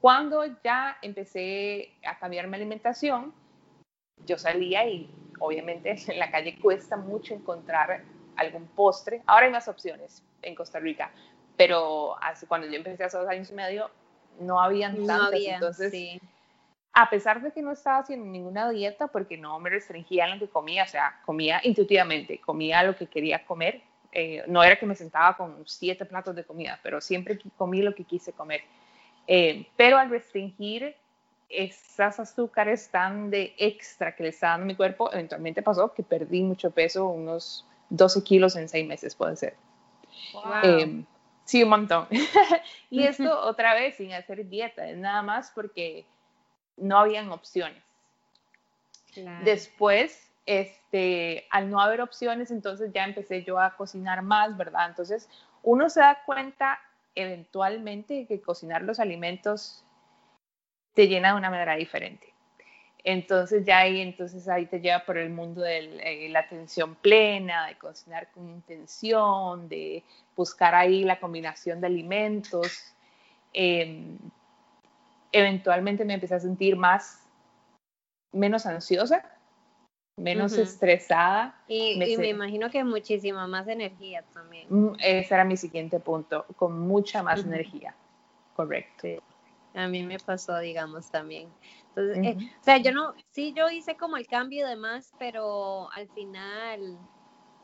Cuando 0.00 0.44
ya 0.64 0.96
empecé 1.02 1.92
a 2.04 2.18
cambiar 2.18 2.46
mi 2.46 2.56
alimentación, 2.56 3.34
yo 4.26 4.38
salía 4.38 4.88
y 4.88 5.10
obviamente 5.38 5.94
en 6.08 6.18
la 6.18 6.30
calle 6.30 6.58
cuesta 6.58 6.96
mucho 6.96 7.34
encontrar 7.34 8.02
algún 8.36 8.66
postre. 8.68 9.22
Ahora 9.26 9.46
hay 9.46 9.52
más 9.52 9.68
opciones 9.68 10.22
en 10.42 10.54
Costa 10.54 10.78
Rica, 10.78 11.10
pero 11.56 12.16
cuando 12.48 12.66
yo 12.66 12.76
empecé 12.76 13.04
hace 13.04 13.18
dos 13.18 13.28
años 13.28 13.50
y 13.50 13.54
medio 13.54 13.90
no 14.38 14.60
habían 14.60 15.06
tantas. 15.06 15.40
entonces, 15.44 16.18
a 16.94 17.10
pesar 17.10 17.42
de 17.42 17.52
que 17.52 17.60
no 17.60 17.72
estaba 17.72 17.98
haciendo 17.98 18.24
ninguna 18.24 18.70
dieta, 18.70 19.08
porque 19.08 19.36
no 19.36 19.58
me 19.60 19.68
restringía 19.68 20.24
en 20.24 20.32
lo 20.32 20.38
que 20.38 20.50
comía, 20.50 20.84
o 20.84 20.88
sea, 20.88 21.20
comía 21.26 21.60
intuitivamente, 21.62 22.40
comía 22.40 22.82
lo 22.82 22.96
que 22.96 23.06
quería 23.06 23.44
comer, 23.44 23.82
Eh, 24.12 24.42
no 24.48 24.60
era 24.64 24.74
que 24.74 24.86
me 24.86 24.96
sentaba 24.96 25.36
con 25.36 25.62
siete 25.68 26.04
platos 26.04 26.34
de 26.34 26.42
comida, 26.42 26.80
pero 26.82 27.00
siempre 27.00 27.38
comí 27.56 27.80
lo 27.80 27.94
que 27.94 28.02
quise 28.02 28.32
comer. 28.32 28.62
Eh, 29.26 29.66
pero 29.76 29.98
al 29.98 30.10
restringir 30.10 30.96
esas 31.48 32.20
azúcares 32.20 32.90
tan 32.90 33.30
de 33.30 33.54
extra 33.58 34.14
que 34.14 34.22
le 34.22 34.28
estaba 34.30 34.52
dando 34.52 34.66
mi 34.66 34.76
cuerpo, 34.76 35.12
eventualmente 35.12 35.62
pasó 35.62 35.92
que 35.92 36.02
perdí 36.02 36.42
mucho 36.42 36.70
peso, 36.70 37.08
unos 37.08 37.66
12 37.90 38.22
kilos 38.22 38.56
en 38.56 38.68
seis 38.68 38.86
meses 38.86 39.14
puede 39.14 39.36
ser. 39.36 39.56
Eh, 40.62 41.04
sí, 41.44 41.62
un 41.62 41.70
montón. 41.70 42.06
y 42.90 43.02
esto 43.02 43.40
otra 43.40 43.74
vez 43.74 43.96
sin 43.96 44.12
hacer 44.12 44.48
dieta, 44.48 44.88
es 44.88 44.96
nada 44.96 45.22
más 45.22 45.50
porque 45.54 46.06
no 46.76 46.98
habían 46.98 47.30
opciones. 47.30 47.82
Después, 49.44 50.30
este, 50.46 51.46
al 51.50 51.68
no 51.68 51.80
haber 51.80 52.00
opciones, 52.00 52.52
entonces 52.52 52.92
ya 52.92 53.04
empecé 53.04 53.42
yo 53.42 53.58
a 53.58 53.76
cocinar 53.76 54.22
más, 54.22 54.56
¿verdad? 54.56 54.88
Entonces, 54.88 55.28
uno 55.64 55.90
se 55.90 55.98
da 56.00 56.22
cuenta 56.24 56.80
eventualmente 57.22 58.26
que 58.26 58.40
cocinar 58.40 58.82
los 58.82 59.00
alimentos 59.00 59.84
te 60.94 61.08
llena 61.08 61.32
de 61.32 61.38
una 61.38 61.50
manera 61.50 61.76
diferente. 61.76 62.32
Entonces 63.02 63.64
ya 63.64 63.78
ahí, 63.78 64.00
entonces 64.00 64.46
ahí 64.48 64.66
te 64.66 64.80
lleva 64.80 65.04
por 65.04 65.16
el 65.16 65.30
mundo 65.30 65.62
de 65.62 65.78
eh, 65.78 66.28
la 66.28 66.40
atención 66.40 66.96
plena, 66.96 67.66
de 67.66 67.78
cocinar 67.78 68.30
con 68.32 68.48
intención, 68.48 69.68
de 69.68 70.04
buscar 70.36 70.74
ahí 70.74 71.04
la 71.04 71.18
combinación 71.18 71.80
de 71.80 71.86
alimentos. 71.86 72.94
Em, 73.52 74.18
eventualmente 75.32 76.04
me 76.04 76.14
empecé 76.14 76.34
a 76.34 76.40
sentir 76.40 76.76
más, 76.76 77.26
menos 78.32 78.66
ansiosa, 78.66 79.24
menos 80.20 80.56
estresada. 80.56 81.54
Y 81.66 81.96
me, 81.96 82.28
imagino 82.28 82.70
que 82.70 82.84
muchísima 82.84 83.46
más 83.46 83.66
energía 83.68 84.22
también. 84.32 84.66
Mm, 84.68 84.94
ese 84.98 85.34
era 85.34 85.44
mi 85.44 85.56
siguiente 85.56 86.00
punto, 86.00 86.44
con 86.56 86.78
mucha 86.78 87.22
más 87.22 87.40
energía. 87.40 87.94
Correcto. 88.54 89.08
A 89.74 89.88
mí 89.88 90.02
me 90.02 90.18
pasó, 90.18 90.58
digamos, 90.58 91.10
también. 91.10 91.48
Entonces, 91.88 92.24
eh, 92.24 92.50
o 92.60 92.64
sea, 92.64 92.78
yo 92.78 92.92
no, 92.92 93.14
sí, 93.30 93.52
yo 93.56 93.70
hice 93.70 93.96
como 93.96 94.16
el 94.16 94.26
cambio 94.26 94.66
y 94.66 94.68
demás, 94.68 95.12
pero 95.18 95.90
al 95.92 96.08
final 96.08 96.98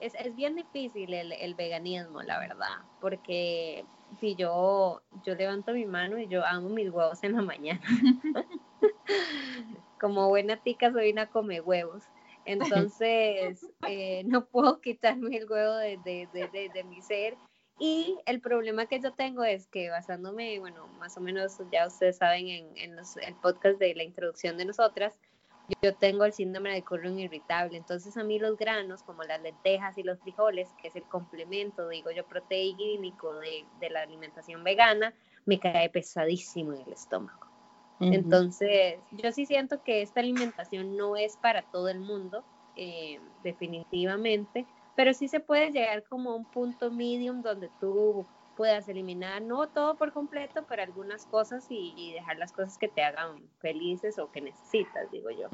es, 0.01 0.15
es 0.15 0.35
bien 0.35 0.57
difícil 0.57 1.13
el, 1.13 1.33
el, 1.33 1.55
veganismo, 1.55 2.23
la 2.23 2.39
verdad, 2.39 2.79
porque 3.01 3.85
si 4.21 4.35
yo, 4.35 5.03
yo 5.25 5.35
levanto 5.35 5.73
mi 5.73 5.87
mano 5.87 6.19
y 6.19 6.29
yo 6.29 6.45
amo 6.45 6.69
mis 6.69 6.91
huevos 6.91 7.23
en 7.25 7.35
la 7.35 7.43
mañana. 7.43 7.81
como 10.01 10.29
buena 10.29 10.57
tica 10.57 10.93
soy 10.93 11.13
una 11.13 11.27
come 11.27 11.61
huevos. 11.61 12.05
Entonces, 12.47 13.67
eh, 13.89 14.23
no 14.25 14.47
puedo 14.47 14.81
quitarme 14.81 15.37
el 15.37 15.51
huevo 15.51 15.75
de, 15.77 15.99
de, 15.99 16.29
de, 16.33 16.71
de 16.73 16.85
mi 16.85 17.03
ser 17.03 17.37
y 17.79 18.19
el 18.25 18.41
problema 18.41 18.87
que 18.87 19.01
yo 19.01 19.13
tengo 19.13 19.45
es 19.45 19.67
que 19.67 19.91
basándome, 19.91 20.59
bueno, 20.59 20.87
más 20.99 21.17
o 21.19 21.21
menos 21.21 21.59
ya 21.71 21.87
ustedes 21.87 22.17
saben 22.17 22.49
en, 22.49 22.77
en 22.77 22.97
el 22.99 23.35
podcast 23.35 23.79
de 23.79 23.95
la 23.95 24.03
introducción 24.03 24.57
de 24.57 24.65
nosotras, 24.65 25.19
yo 25.83 25.95
tengo 25.95 26.25
el 26.25 26.33
síndrome 26.33 26.73
de 26.73 26.83
colon 26.83 27.19
irritable. 27.19 27.77
Entonces 27.77 28.17
a 28.17 28.25
mí 28.25 28.39
los 28.39 28.57
granos, 28.57 29.03
como 29.03 29.25
las 29.25 29.43
lentejas 29.43 29.99
y 29.99 30.05
los 30.05 30.19
frijoles, 30.21 30.71
que 30.81 30.89
es 30.89 30.97
el 30.97 31.03
complemento, 31.05 31.89
digo 31.89 32.11
yo, 32.11 32.27
proteínico 32.27 33.35
de, 33.41 33.67
de 33.79 33.91
la 33.91 34.03
alimentación 34.03 34.65
vegana, 34.65 35.13
me 35.45 35.61
cae 35.61 35.91
pesadísimo 35.91 36.73
en 36.73 36.81
el 36.81 36.93
estómago. 36.95 37.56
Entonces, 38.01 38.97
yo 39.11 39.33
sí 39.33 39.47
siento 39.47 39.83
que 39.83 40.03
esta 40.03 40.21
alimentación 40.21 40.97
no 40.97 41.17
es 41.17 41.37
para 41.37 41.63
todo 41.63 41.89
el 41.89 42.01
mundo, 42.01 42.45
eh, 42.77 43.21
definitivamente, 43.43 44.67
pero 44.95 45.15
sí 45.15 45.29
se 45.29 45.41
puede 45.41 45.71
llegar 45.71 46.05
como 46.05 46.31
a 46.31 46.35
un 46.35 46.45
punto 46.45 46.91
medium 46.91 47.43
donde 47.43 47.71
tú 47.81 48.27
puedas 48.57 48.89
eliminar, 48.89 49.43
no 49.43 49.69
todo 49.69 49.97
por 49.97 50.13
completo, 50.13 50.65
pero 50.69 50.83
algunas 50.83 51.27
cosas 51.27 51.67
y, 51.69 52.13
dejar 52.15 52.39
las 52.39 52.53
cosas 52.53 52.79
que 52.79 52.89
te 52.89 53.03
hagan 53.03 53.43
felices 53.61 54.19
o 54.19 54.33
que 54.33 54.41
necesitas, 54.41 55.11
digo 55.13 55.29
yo. 55.31 55.49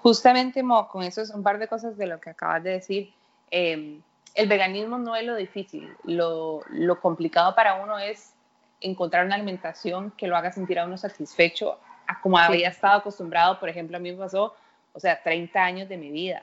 Justamente, 0.00 0.62
Mo, 0.62 0.88
con 0.88 1.02
eso 1.02 1.20
es 1.20 1.30
un 1.30 1.42
par 1.42 1.58
de 1.58 1.68
cosas 1.68 1.96
de 1.98 2.06
lo 2.06 2.20
que 2.20 2.30
acabas 2.30 2.62
de 2.62 2.70
decir. 2.70 3.12
Em, 3.50 4.00
el 4.34 4.48
veganismo 4.48 4.98
no 4.98 5.16
es 5.16 5.24
lo 5.24 5.34
difícil, 5.34 5.92
lo, 6.04 6.60
lo, 6.70 7.00
complicado 7.00 7.54
para 7.54 7.82
uno 7.82 7.98
es 7.98 8.34
encontrar 8.80 9.26
una 9.26 9.34
alimentación 9.34 10.12
que 10.16 10.26
lo 10.26 10.36
haga 10.36 10.52
sentir 10.52 10.78
a 10.78 10.86
uno 10.86 10.96
satisfecho, 10.98 11.78
a 12.06 12.20
como 12.20 12.38
había 12.38 12.68
estado 12.68 12.98
acostumbrado, 12.98 13.58
por 13.60 13.68
ejemplo, 13.68 13.96
a 13.96 14.00
mí 14.00 14.12
me 14.12 14.18
pasó, 14.18 14.54
o 14.92 15.00
sea, 15.00 15.22
30 15.22 15.62
años 15.62 15.88
de 15.88 15.96
mi 15.96 16.10
vida 16.10 16.42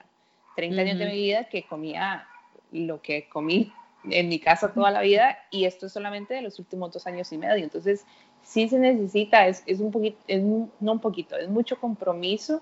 30 0.55 0.81
años 0.81 0.97
de 0.97 1.05
mi 1.05 1.15
vida 1.15 1.43
que 1.45 1.63
comía 1.63 2.27
lo 2.71 3.01
que 3.01 3.27
comí 3.29 3.71
en 4.09 4.29
mi 4.29 4.39
casa 4.39 4.73
toda 4.73 4.91
la 4.91 5.01
vida 5.01 5.37
y 5.51 5.65
esto 5.65 5.85
es 5.87 5.93
solamente 5.93 6.33
de 6.33 6.41
los 6.41 6.59
últimos 6.59 6.91
dos 6.91 7.05
años 7.07 7.31
y 7.31 7.37
medio. 7.37 7.63
Entonces, 7.63 8.05
sí 8.41 8.67
se 8.69 8.79
necesita, 8.79 9.47
es, 9.47 9.63
es 9.65 9.79
un 9.79 9.91
poquito, 9.91 10.17
es, 10.27 10.41
no 10.41 10.91
un 10.91 10.99
poquito, 10.99 11.35
es 11.35 11.49
mucho 11.49 11.79
compromiso 11.79 12.61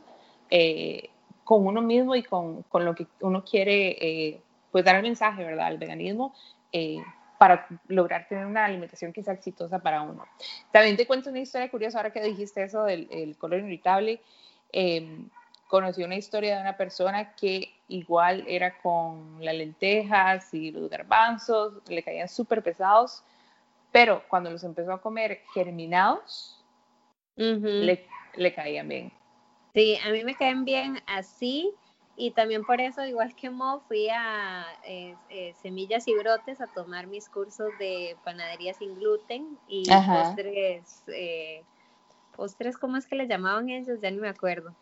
eh, 0.49 1.09
con 1.43 1.65
uno 1.67 1.81
mismo 1.81 2.15
y 2.15 2.23
con, 2.23 2.63
con, 2.63 2.85
lo 2.85 2.95
que 2.95 3.07
uno 3.21 3.43
quiere, 3.43 3.97
eh, 3.99 4.41
pues 4.71 4.85
dar 4.85 4.95
el 4.95 5.03
mensaje, 5.03 5.43
¿verdad? 5.43 5.71
El 5.71 5.77
veganismo. 5.77 6.33
Eh, 6.71 6.97
para 7.43 7.67
lograr 7.89 8.25
tener 8.29 8.45
una 8.45 8.63
alimentación 8.63 9.11
que 9.11 9.21
sea 9.21 9.33
exitosa 9.33 9.79
para 9.79 10.01
uno. 10.01 10.25
También 10.71 10.95
te 10.95 11.05
cuento 11.05 11.29
una 11.29 11.41
historia 11.41 11.69
curiosa 11.69 11.97
ahora 11.97 12.13
que 12.13 12.21
dijiste 12.21 12.63
eso 12.63 12.85
del 12.85 13.35
color 13.37 13.59
irritable 13.59 14.21
conocí 15.73 16.03
una 16.03 16.15
historia 16.15 16.55
de 16.55 16.61
una 16.61 16.77
persona 16.77 17.33
que 17.33 17.73
igual 17.87 18.45
era 18.47 18.77
con 18.77 19.43
las 19.43 19.55
lentejas 19.55 20.53
y 20.53 20.71
los 20.71 20.87
garbanzos, 20.87 21.81
le 21.89 22.03
caían 22.03 22.29
súper 22.29 22.61
pesados, 22.61 23.23
pero 23.91 24.23
cuando 24.27 24.51
los 24.51 24.63
empezó 24.63 24.93
a 24.93 25.01
comer 25.01 25.41
germinados, 25.51 26.63
le, 27.35 28.07
le, 28.35 28.53
caían 28.53 28.87
bien. 28.87 29.11
Sí, 29.73 29.97
a 30.05 30.11
mí 30.11 30.23
me 30.23 30.35
caen 30.35 30.63
bien 30.63 31.01
así 31.07 31.73
y 32.15 32.31
también 32.31 32.63
por 32.63 32.79
eso, 32.79 33.03
igual 33.05 33.35
que 33.35 33.49
Mo, 33.49 33.81
fui 33.87 34.07
a 34.09 34.65
eh, 34.85 35.15
eh, 35.29 35.53
Semillas 35.61 36.07
y 36.07 36.13
Brotes 36.13 36.61
a 36.61 36.67
tomar 36.67 37.07
mis 37.07 37.27
cursos 37.27 37.71
de 37.79 38.15
panadería 38.23 38.73
sin 38.75 38.95
gluten 38.95 39.57
y 39.67 39.83
postres, 39.89 41.03
eh, 41.07 41.63
postres, 42.35 42.77
¿cómo 42.77 42.97
es 42.97 43.07
que 43.07 43.15
le 43.15 43.27
llamaban 43.27 43.69
ellos? 43.69 43.99
Ya 43.99 44.11
ni 44.11 44.17
me 44.17 44.29
acuerdo. 44.29 44.75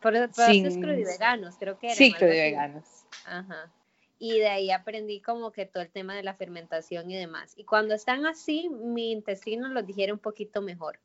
Por, 0.00 0.12
por 0.12 0.44
Sin... 0.44 0.80
veganos, 0.80 1.56
creo 1.58 1.78
que 1.78 1.86
eran. 1.86 1.96
Sí, 1.96 2.14
veganos. 2.20 2.84
Ajá. 3.24 3.72
Y 4.20 4.38
de 4.38 4.48
ahí 4.48 4.70
aprendí 4.70 5.20
como 5.20 5.50
que 5.50 5.66
todo 5.66 5.82
el 5.82 5.90
tema 5.90 6.14
de 6.14 6.22
la 6.22 6.34
fermentación 6.34 7.10
y 7.10 7.16
demás. 7.16 7.54
Y 7.56 7.64
cuando 7.64 7.94
están 7.94 8.24
así, 8.24 8.68
mi 8.68 9.10
intestino 9.10 9.68
lo 9.68 9.82
digiere 9.82 10.12
un 10.12 10.20
poquito 10.20 10.62
mejor. 10.62 11.00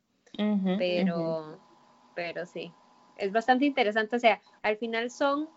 pero, 0.78 1.60
pero 2.16 2.46
sí, 2.46 2.72
es 3.22 3.32
bastante 3.32 3.66
interesante. 3.66 4.16
O 4.16 4.20
sea, 4.20 4.42
al 4.64 4.78
final 4.78 5.12
son, 5.12 5.48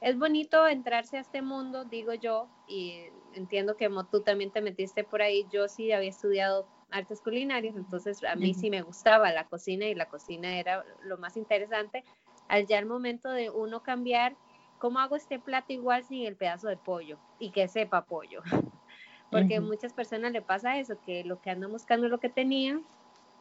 es 0.00 0.18
bonito 0.18 0.66
entrarse 0.68 1.16
a 1.16 1.20
este 1.20 1.42
mundo, 1.42 1.84
digo 1.84 2.12
yo, 2.14 2.48
y 2.68 3.06
entiendo 3.32 3.76
que 3.76 3.90
tú 4.10 4.20
también 4.20 4.50
te 4.50 4.60
metiste 4.60 5.02
por 5.04 5.22
ahí. 5.22 5.46
Yo 5.50 5.66
sí 5.66 5.90
había 5.90 6.10
estudiado 6.10 6.68
artes 6.90 7.20
culinarias, 7.22 7.74
entonces 7.74 8.22
a 8.22 8.36
mí 8.36 8.54
sí 8.54 8.70
me 8.70 8.82
gustaba 8.82 9.32
la 9.32 9.46
cocina 9.48 9.86
y 9.86 9.96
la 9.96 10.06
cocina 10.06 10.58
era 10.58 10.84
lo 11.02 11.18
más 11.18 11.36
interesante, 11.36 12.04
al 12.46 12.66
ya 12.66 12.78
el 12.78 12.86
momento 12.86 13.30
de 13.30 13.50
uno 13.50 13.82
cambiar, 13.82 14.36
¿cómo 14.78 15.00
hago 15.00 15.16
este 15.16 15.40
plato 15.40 15.72
igual 15.72 16.04
sin 16.04 16.24
el 16.24 16.36
pedazo 16.36 16.68
de 16.68 16.76
pollo 16.76 17.18
y 17.40 17.50
que 17.50 17.66
sepa 17.66 18.04
pollo? 18.04 18.42
Porque 19.30 19.58
muchas 19.58 19.92
personas 19.92 20.30
le 20.30 20.42
pasa 20.42 20.78
eso, 20.78 20.96
que 21.04 21.24
lo 21.24 21.40
que 21.40 21.50
andan 21.50 21.72
buscando 21.72 22.06
es 22.06 22.12
lo 22.12 22.20
que 22.20 22.28
tenían 22.28 22.84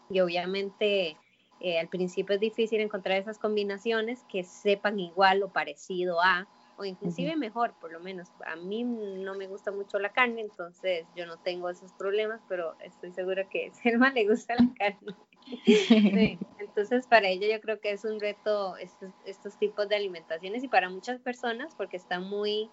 y 0.10 0.22
obviamente 0.22 1.18
eh, 1.64 1.80
al 1.80 1.88
principio 1.88 2.36
es 2.36 2.42
difícil 2.42 2.82
encontrar 2.82 3.18
esas 3.18 3.40
combinaciones 3.40 4.26
que 4.26 4.44
sepan 4.44 5.00
igual 5.00 5.42
o 5.44 5.50
parecido 5.50 6.22
a, 6.22 6.46
o 6.76 6.84
inclusive 6.84 7.38
mejor, 7.38 7.74
por 7.80 7.94
lo 7.94 8.02
menos. 8.02 8.28
A 8.46 8.58
mí 8.58 8.84
no 8.84 9.34
me 9.34 9.48
gusta 9.48 9.72
mucho 9.72 9.98
la 9.98 10.12
carne, 10.12 10.42
entonces 10.42 11.08
yo 11.16 11.26
no 11.26 11.38
tengo 11.38 11.70
esos 11.70 11.94
problemas, 11.94 12.42
pero 12.50 12.76
estoy 12.80 13.14
segura 13.14 13.48
que 13.48 13.68
a 13.68 13.74
Selma 13.82 14.12
le 14.12 14.28
gusta 14.28 14.56
la 14.56 14.68
carne. 14.78 15.16
Entonces, 16.60 17.08
para 17.08 17.28
ella 17.30 17.48
yo 17.48 17.62
creo 17.62 17.80
que 17.80 17.92
es 17.92 18.04
un 18.06 18.20
reto 18.20 18.76
estos, 18.78 19.58
tipos 19.58 19.88
de 19.88 19.96
alimentaciones 19.96 20.64
y 20.64 20.68
para 20.68 20.90
muchas 20.90 21.20
personas 21.20 21.76
porque 21.76 21.98
están 21.98 22.24
muy 22.24 22.70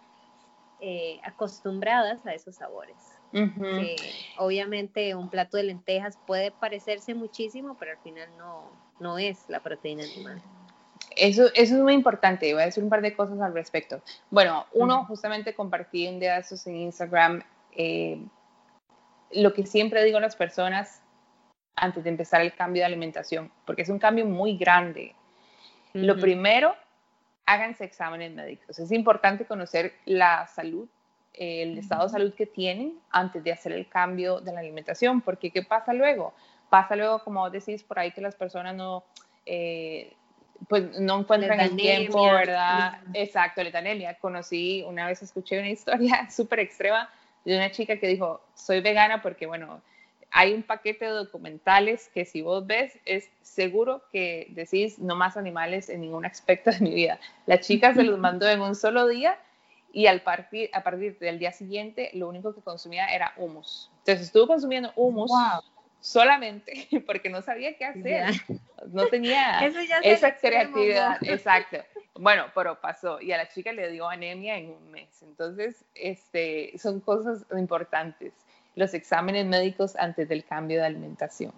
eh, 0.81 1.21
acostumbradas 1.25 2.27
a 2.27 2.35
esos 2.35 2.57
sabores. 2.57 3.10
Obviamente 4.39 5.15
un 5.15 5.31
plato 5.31 5.57
de 5.57 5.65
lentejas 5.65 6.19
puede 6.27 6.51
parecerse 6.51 7.15
muchísimo, 7.15 7.77
pero 7.79 7.93
al 7.93 7.99
final 7.99 8.29
no, 8.37 8.71
no 8.99 9.19
es 9.19 9.45
la 9.49 9.61
proteína 9.61 10.05
animal. 10.05 10.43
Eso, 11.17 11.47
eso 11.55 11.77
es 11.77 11.83
muy 11.83 11.95
importante, 11.95 12.53
voy 12.53 12.63
a 12.63 12.67
decir 12.67 12.83
un 12.83 12.91
par 12.91 13.03
de 13.03 13.15
cosas 13.15 13.41
al 13.41 13.53
respecto. 13.53 14.03
Bueno, 14.31 14.67
uno, 14.73 15.05
justamente 15.07 15.55
compartí 15.55 16.07
un 16.09 16.21
día 16.21 16.35
de 16.35 16.41
esos 16.41 16.67
en 16.67 16.77
Instagram. 16.77 17.43
Eh, 17.77 18.23
lo 19.33 19.53
que 19.53 19.67
siempre 19.67 20.05
digo 20.05 20.19
a 20.19 20.21
las 20.21 20.37
personas 20.37 21.03
antes 21.77 22.05
de 22.05 22.11
empezar 22.11 22.41
el 22.41 22.55
cambio 22.55 22.83
de 22.83 22.87
alimentación, 22.87 23.51
porque 23.65 23.83
es 23.83 23.89
un 23.89 23.99
cambio 23.99 24.27
muy 24.27 24.57
grande. 24.57 25.15
Lo 25.93 26.17
primero, 26.17 26.77
háganse 27.47 27.85
exámenes 27.85 28.33
médicos. 28.33 28.79
Es 28.79 28.93
importante 28.93 29.45
conocer 29.45 29.95
la 30.05 30.47
salud 30.47 30.89
el 31.35 31.79
estado 31.79 32.05
de 32.05 32.11
salud 32.11 32.35
que 32.35 32.47
tienen 32.47 32.99
antes 33.11 33.43
de 33.45 33.53
hacer 33.53 33.73
el 33.73 33.89
cambio 33.89 34.41
de 34.41 34.53
la 34.53 34.61
alimentación, 34.61 35.21
porque 35.21 35.51
¿qué 35.51 35.63
pasa 35.63 35.93
luego? 35.93 36.35
Pasa 36.69 36.97
luego, 36.97 37.21
como 37.25 37.49
decís, 37.51 37.83
por 37.83 37.99
ahí 37.99 38.13
que 38.13 38.21
las 38.21 38.35
personas 38.35 38.75
no, 38.75 39.05
eh, 39.47 40.13
pues 40.69 40.99
no 41.01 41.21
encuentran 41.21 41.61
el 41.61 41.77
tiempo, 41.77 42.23
¿verdad? 42.25 43.01
Exacto, 43.15 43.63
letanemia. 43.63 44.15
Conocí, 44.15 44.85
una 44.87 45.07
vez 45.07 45.23
escuché 45.23 45.59
una 45.59 45.71
historia 45.71 46.29
súper 46.31 46.61
extrema 46.61 47.09
de 47.45 47.57
una 47.57 47.71
chica 47.71 47.99
que 47.99 48.07
dijo, 48.07 48.43
soy 48.55 48.81
vegana 48.81 49.23
porque, 49.23 49.47
bueno, 49.47 49.81
hay 50.31 50.53
un 50.53 50.63
paquete 50.63 51.07
de 51.07 51.11
documentales 51.11 52.11
que 52.15 52.25
si 52.25 52.43
vos 52.43 52.67
ves, 52.67 52.99
es 53.05 53.31
seguro 53.43 54.03
que 54.13 54.49
decís 54.51 54.99
no 54.99 55.17
más 55.17 55.37
animales 55.37 55.89
en 55.89 56.03
ningún 56.03 56.25
aspecto 56.25 56.71
de 56.71 56.81
mi 56.81 56.95
vida. 56.95 57.19
La 57.47 57.61
chica 57.61 57.95
se 57.95 58.05
los 58.05 58.19
mandó 58.19 58.49
en 58.49 58.61
un 58.61 58.75
solo 58.75 59.09
día 59.09 59.39
y 59.93 60.07
al 60.07 60.23
partir, 60.23 60.71
a 60.73 60.83
partir 60.83 61.19
del 61.19 61.39
día 61.39 61.53
siguiente 61.53 62.11
lo 62.15 62.29
único 62.29 62.55
que 62.55 62.61
consumía 62.61 63.09
era 63.09 63.33
humus. 63.37 63.91
Entonces 63.99 64.27
estuvo 64.27 64.47
consumiendo 64.47 64.93
humus 64.97 65.31
solamente 66.01 66.89
porque 67.07 67.29
no 67.29 67.43
sabía 67.43 67.77
qué 67.77 67.85
hacer. 67.85 68.35
No 68.89 69.07
tenía 69.07 69.61
esa 70.03 70.37
creatividad. 70.37 71.19
Exacto. 71.23 71.79
Bueno, 72.15 72.47
pero 72.55 72.81
pasó 72.81 73.21
y 73.21 73.33
a 73.33 73.37
la 73.37 73.49
chica 73.49 73.73
le 73.73 73.91
dio 73.91 74.09
anemia 74.09 74.57
en 74.57 74.71
un 74.71 74.91
mes. 74.91 75.23
Entonces, 75.23 75.85
este, 75.95 76.73
son 76.79 77.01
cosas 77.01 77.45
importantes. 77.57 78.33
Los 78.75 78.95
exámenes 78.95 79.47
médicos 79.47 79.97
antes 79.97 80.29
del 80.29 80.45
cambio 80.45 80.79
de 80.79 80.87
alimentación. 80.87 81.53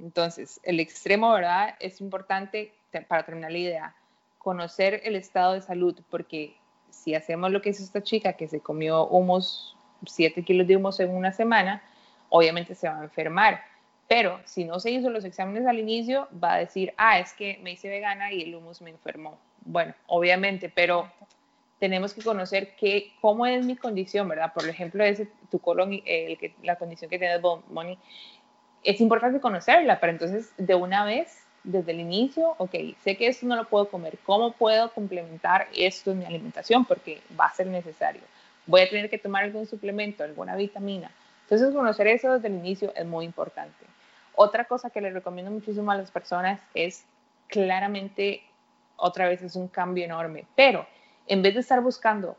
Entonces, 0.00 0.60
el 0.64 0.80
extremo, 0.80 1.32
¿verdad? 1.32 1.76
Es 1.78 2.00
importante, 2.00 2.72
para 3.08 3.24
terminar 3.24 3.52
la 3.52 3.58
idea, 3.58 3.96
conocer 4.38 5.00
el 5.04 5.14
estado 5.14 5.52
de 5.52 5.62
salud, 5.62 5.98
porque 6.10 6.56
si 6.92 7.14
hacemos 7.14 7.50
lo 7.50 7.60
que 7.62 7.70
hizo 7.70 7.82
esta 7.82 8.02
chica, 8.02 8.34
que 8.34 8.46
se 8.46 8.60
comió 8.60 9.06
humus, 9.06 9.76
7 10.06 10.42
kilos 10.44 10.66
de 10.66 10.76
humus 10.76 11.00
en 11.00 11.10
una 11.10 11.32
semana, 11.32 11.82
obviamente 12.28 12.74
se 12.74 12.88
va 12.88 13.00
a 13.00 13.04
enfermar. 13.04 13.62
Pero 14.08 14.40
si 14.44 14.64
no 14.64 14.78
se 14.78 14.90
hizo 14.90 15.10
los 15.10 15.24
exámenes 15.24 15.66
al 15.66 15.78
inicio, 15.78 16.28
va 16.42 16.54
a 16.54 16.58
decir, 16.58 16.92
ah, 16.96 17.18
es 17.18 17.32
que 17.32 17.58
me 17.62 17.72
hice 17.72 17.88
vegana 17.88 18.32
y 18.32 18.42
el 18.42 18.54
humus 18.54 18.82
me 18.82 18.90
enfermó. 18.90 19.38
Bueno, 19.64 19.94
obviamente, 20.06 20.68
pero 20.68 21.10
tenemos 21.78 22.14
que 22.14 22.22
conocer 22.22 22.76
qué, 22.76 23.12
cómo 23.20 23.46
es 23.46 23.64
mi 23.64 23.74
condición, 23.74 24.28
¿verdad? 24.28 24.52
Por 24.52 24.68
ejemplo, 24.68 25.02
ese, 25.02 25.28
tu 25.50 25.58
colon, 25.58 25.92
el 26.04 26.38
que, 26.38 26.54
la 26.62 26.76
condición 26.76 27.10
que 27.10 27.18
tienes, 27.18 27.40
Bonnie, 27.40 27.98
es 28.84 29.00
importante 29.00 29.40
conocerla, 29.40 29.98
pero 29.98 30.12
entonces 30.12 30.52
de 30.58 30.74
una 30.74 31.04
vez 31.04 31.41
desde 31.64 31.92
el 31.92 32.00
inicio, 32.00 32.54
ok, 32.58 32.74
sé 33.02 33.16
que 33.16 33.28
esto 33.28 33.46
no 33.46 33.56
lo 33.56 33.68
puedo 33.68 33.88
comer, 33.88 34.18
¿cómo 34.24 34.52
puedo 34.52 34.90
complementar 34.92 35.68
esto 35.74 36.10
en 36.10 36.20
mi 36.20 36.24
alimentación? 36.24 36.84
Porque 36.84 37.22
va 37.38 37.46
a 37.46 37.54
ser 37.54 37.66
necesario. 37.66 38.22
Voy 38.66 38.80
a 38.80 38.88
tener 38.88 39.08
que 39.08 39.18
tomar 39.18 39.44
algún 39.44 39.66
suplemento, 39.66 40.24
alguna 40.24 40.56
vitamina. 40.56 41.10
Entonces, 41.42 41.74
conocer 41.74 42.06
eso 42.06 42.32
desde 42.32 42.48
el 42.48 42.54
inicio 42.54 42.92
es 42.94 43.06
muy 43.06 43.24
importante. 43.24 43.84
Otra 44.34 44.64
cosa 44.64 44.90
que 44.90 45.00
le 45.00 45.10
recomiendo 45.10 45.50
muchísimo 45.50 45.90
a 45.90 45.96
las 45.96 46.10
personas 46.10 46.60
es 46.74 47.04
claramente, 47.48 48.42
otra 48.96 49.28
vez 49.28 49.42
es 49.42 49.56
un 49.56 49.68
cambio 49.68 50.04
enorme, 50.04 50.46
pero 50.56 50.86
en 51.26 51.42
vez 51.42 51.54
de 51.54 51.60
estar 51.60 51.80
buscando 51.80 52.36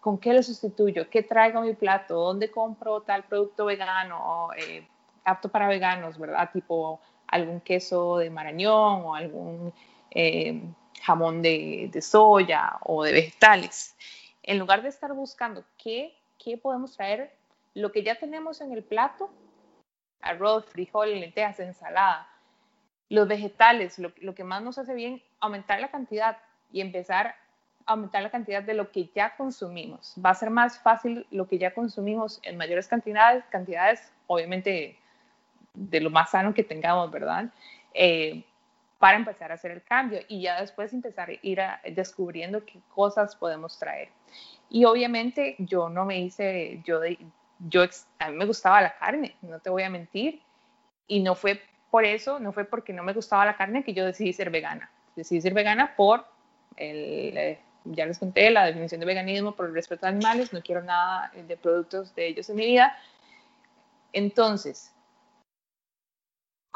con 0.00 0.18
qué 0.18 0.32
lo 0.32 0.42
sustituyo, 0.42 1.08
qué 1.08 1.22
traigo 1.22 1.60
a 1.60 1.62
mi 1.62 1.74
plato, 1.74 2.14
dónde 2.14 2.50
compro 2.50 3.02
tal 3.02 3.22
producto 3.24 3.66
vegano, 3.66 4.48
eh, 4.56 4.86
apto 5.24 5.48
para 5.48 5.68
veganos, 5.68 6.18
¿verdad? 6.18 6.50
Tipo 6.52 7.00
algún 7.30 7.60
queso 7.60 8.18
de 8.18 8.28
marañón 8.28 9.02
o 9.04 9.14
algún 9.14 9.72
eh, 10.10 10.60
jamón 11.02 11.42
de, 11.42 11.90
soya 12.02 12.78
o 12.82 13.04
de 13.04 13.12
vegetales. 13.12 13.96
En 14.42 14.58
lugar 14.58 14.82
de 14.82 14.88
estar 14.88 15.12
buscando 15.12 15.64
qué, 15.82 16.14
qué 16.38 16.56
podemos 16.56 16.96
traer, 16.96 17.32
lo 17.74 17.92
que 17.92 18.02
ya 18.02 18.16
tenemos 18.16 18.60
en 18.60 18.72
el 18.72 18.82
plato, 18.82 19.30
arroz, 20.20 20.66
frijol, 20.66 21.20
lentejas, 21.20 21.60
ensalada, 21.60 22.28
los 23.08 23.28
vegetales, 23.28 23.98
lo, 23.98 24.12
lo 24.20 24.34
que 24.34 24.44
más 24.44 24.62
nos 24.62 24.78
hace 24.78 24.94
bien, 24.94 25.22
aumentar 25.38 25.80
la 25.80 25.90
cantidad 25.90 26.38
y 26.72 26.80
empezar 26.80 27.28
a 27.86 27.92
aumentar 27.92 28.22
la 28.22 28.30
cantidad 28.30 28.62
de 28.62 28.74
lo 28.74 28.90
que 28.90 29.10
ya 29.14 29.36
consumimos. 29.36 30.14
Va 30.24 30.30
a 30.30 30.34
ser 30.34 30.50
más 30.50 30.80
fácil 30.80 31.26
lo 31.30 31.46
que 31.48 31.58
ya 31.58 31.74
consumimos 31.74 32.40
en 32.42 32.56
mayores 32.56 32.88
cantidades, 32.88 33.44
cantidades 33.50 34.12
obviamente 34.26 34.98
de 35.74 36.00
lo 36.00 36.10
más 36.10 36.30
sano 36.30 36.54
que 36.54 36.64
tengamos, 36.64 37.10
¿verdad? 37.10 37.46
Eh, 37.94 38.44
para 38.98 39.16
empezar 39.16 39.50
a 39.50 39.54
hacer 39.54 39.70
el 39.70 39.82
cambio 39.82 40.20
y 40.28 40.42
ya 40.42 40.60
después 40.60 40.92
empezar 40.92 41.30
a 41.30 41.34
ir 41.40 41.60
descubriendo 41.94 42.64
qué 42.66 42.80
cosas 42.94 43.34
podemos 43.34 43.78
traer. 43.78 44.08
Y 44.68 44.84
obviamente 44.84 45.56
yo 45.58 45.88
no 45.88 46.04
me 46.04 46.20
hice, 46.20 46.82
yo, 46.84 47.00
yo, 47.60 47.82
a 48.18 48.30
mí 48.30 48.36
me 48.36 48.44
gustaba 48.44 48.82
la 48.82 48.94
carne, 48.96 49.36
no 49.42 49.58
te 49.58 49.70
voy 49.70 49.84
a 49.84 49.90
mentir, 49.90 50.42
y 51.08 51.20
no 51.20 51.34
fue 51.34 51.60
por 51.90 52.04
eso, 52.04 52.38
no 52.38 52.52
fue 52.52 52.64
porque 52.64 52.92
no 52.92 53.02
me 53.02 53.12
gustaba 53.12 53.44
la 53.44 53.56
carne 53.56 53.82
que 53.82 53.94
yo 53.94 54.04
decidí 54.04 54.32
ser 54.32 54.50
vegana. 54.50 54.90
Decidí 55.16 55.40
ser 55.40 55.54
vegana 55.54 55.96
por 55.96 56.24
el, 56.76 57.36
eh, 57.36 57.58
ya 57.84 58.06
les 58.06 58.18
conté 58.18 58.50
la 58.50 58.66
definición 58.66 59.00
de 59.00 59.06
veganismo, 59.06 59.52
por 59.52 59.66
el 59.66 59.74
respeto 59.74 60.06
a 60.06 60.10
animales, 60.10 60.52
no 60.52 60.60
quiero 60.62 60.82
nada 60.82 61.32
de 61.34 61.56
productos 61.56 62.14
de 62.14 62.28
ellos 62.28 62.48
en 62.50 62.56
mi 62.56 62.66
vida. 62.66 62.96
Entonces, 64.12 64.92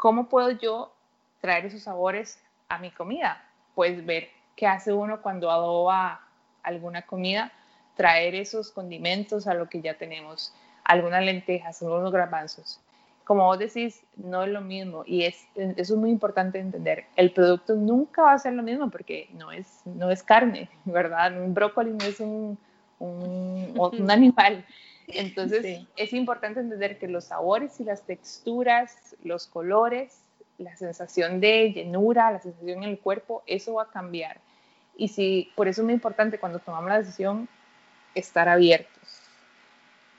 ¿cómo 0.05 0.29
puedo 0.29 0.51
yo 0.51 0.93
traer 1.41 1.65
esos 1.65 1.81
sabores 1.81 2.39
a 2.69 2.77
mi 2.77 2.91
comida? 2.91 3.43
Pues 3.73 4.05
ver 4.05 4.27
qué 4.55 4.67
hace 4.67 4.93
uno 4.93 5.19
cuando 5.23 5.49
adoba 5.49 6.21
alguna 6.61 7.01
comida, 7.01 7.51
traer 7.95 8.35
esos 8.35 8.69
condimentos 8.69 9.47
a 9.47 9.55
lo 9.55 9.67
que 9.67 9.81
ya 9.81 9.95
tenemos, 9.95 10.53
algunas 10.83 11.25
lentejas, 11.25 11.81
algunos 11.81 12.11
garbanzos. 12.11 12.79
Como 13.23 13.45
vos 13.45 13.57
decís, 13.57 14.03
no 14.15 14.43
es 14.43 14.49
lo 14.49 14.61
mismo 14.61 15.01
y 15.07 15.23
es, 15.23 15.47
eso 15.55 15.95
es 15.95 15.99
muy 15.99 16.11
importante 16.11 16.59
entender. 16.59 17.05
El 17.15 17.31
producto 17.31 17.73
nunca 17.73 18.21
va 18.21 18.33
a 18.33 18.37
ser 18.37 18.53
lo 18.53 18.61
mismo 18.61 18.91
porque 18.91 19.27
no 19.33 19.51
es, 19.51 19.81
no 19.85 20.11
es 20.11 20.21
carne, 20.21 20.69
¿verdad? 20.85 21.35
Un 21.41 21.55
brócoli 21.55 21.93
no 21.93 22.05
es 22.05 22.19
un, 22.19 22.59
un, 22.99 23.73
un 23.75 24.11
animal. 24.11 24.63
Entonces 25.07 25.85
es 25.95 26.13
importante 26.13 26.59
entender 26.59 26.97
que 26.97 27.07
los 27.07 27.25
sabores 27.25 27.79
y 27.79 27.83
las 27.83 28.03
texturas, 28.03 29.15
los 29.23 29.47
colores, 29.47 30.21
la 30.57 30.75
sensación 30.75 31.39
de 31.39 31.71
llenura, 31.71 32.31
la 32.31 32.39
sensación 32.39 32.83
en 32.83 32.89
el 32.89 32.99
cuerpo, 32.99 33.43
eso 33.45 33.75
va 33.75 33.83
a 33.83 33.89
cambiar. 33.89 34.39
Y 34.97 35.09
si, 35.09 35.51
por 35.55 35.67
eso 35.67 35.81
es 35.81 35.85
muy 35.85 35.93
importante 35.93 36.39
cuando 36.39 36.59
tomamos 36.59 36.89
la 36.89 36.99
decisión 36.99 37.49
estar 38.13 38.47
abiertos, 38.47 39.21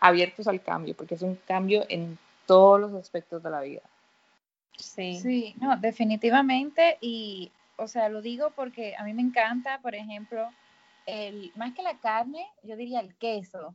abiertos 0.01 0.47
al 0.47 0.63
cambio, 0.63 0.95
porque 0.95 1.15
es 1.15 1.23
un 1.23 1.37
cambio 1.47 1.87
en 1.89 2.19
todos 2.47 2.81
los 2.81 2.95
aspectos 2.95 3.43
de 3.43 3.51
la 3.51 3.61
vida. 3.63 3.83
Sí. 4.77 5.19
Sí, 5.21 5.55
no, 5.61 5.77
definitivamente. 5.79 6.99
Y, 7.01 7.51
o 7.77 7.89
sea, 7.89 8.09
lo 8.11 8.21
digo 8.21 8.53
porque 8.55 8.95
a 8.97 9.05
mí 9.05 9.15
me 9.15 9.23
encanta, 9.23 9.79
por 9.81 9.95
ejemplo, 9.95 10.51
el, 11.07 11.53
más 11.55 11.73
que 11.75 11.83
la 11.83 12.01
carne, 12.01 12.45
yo 12.65 12.77
diría 12.77 13.01
el 13.01 13.15
queso, 13.17 13.75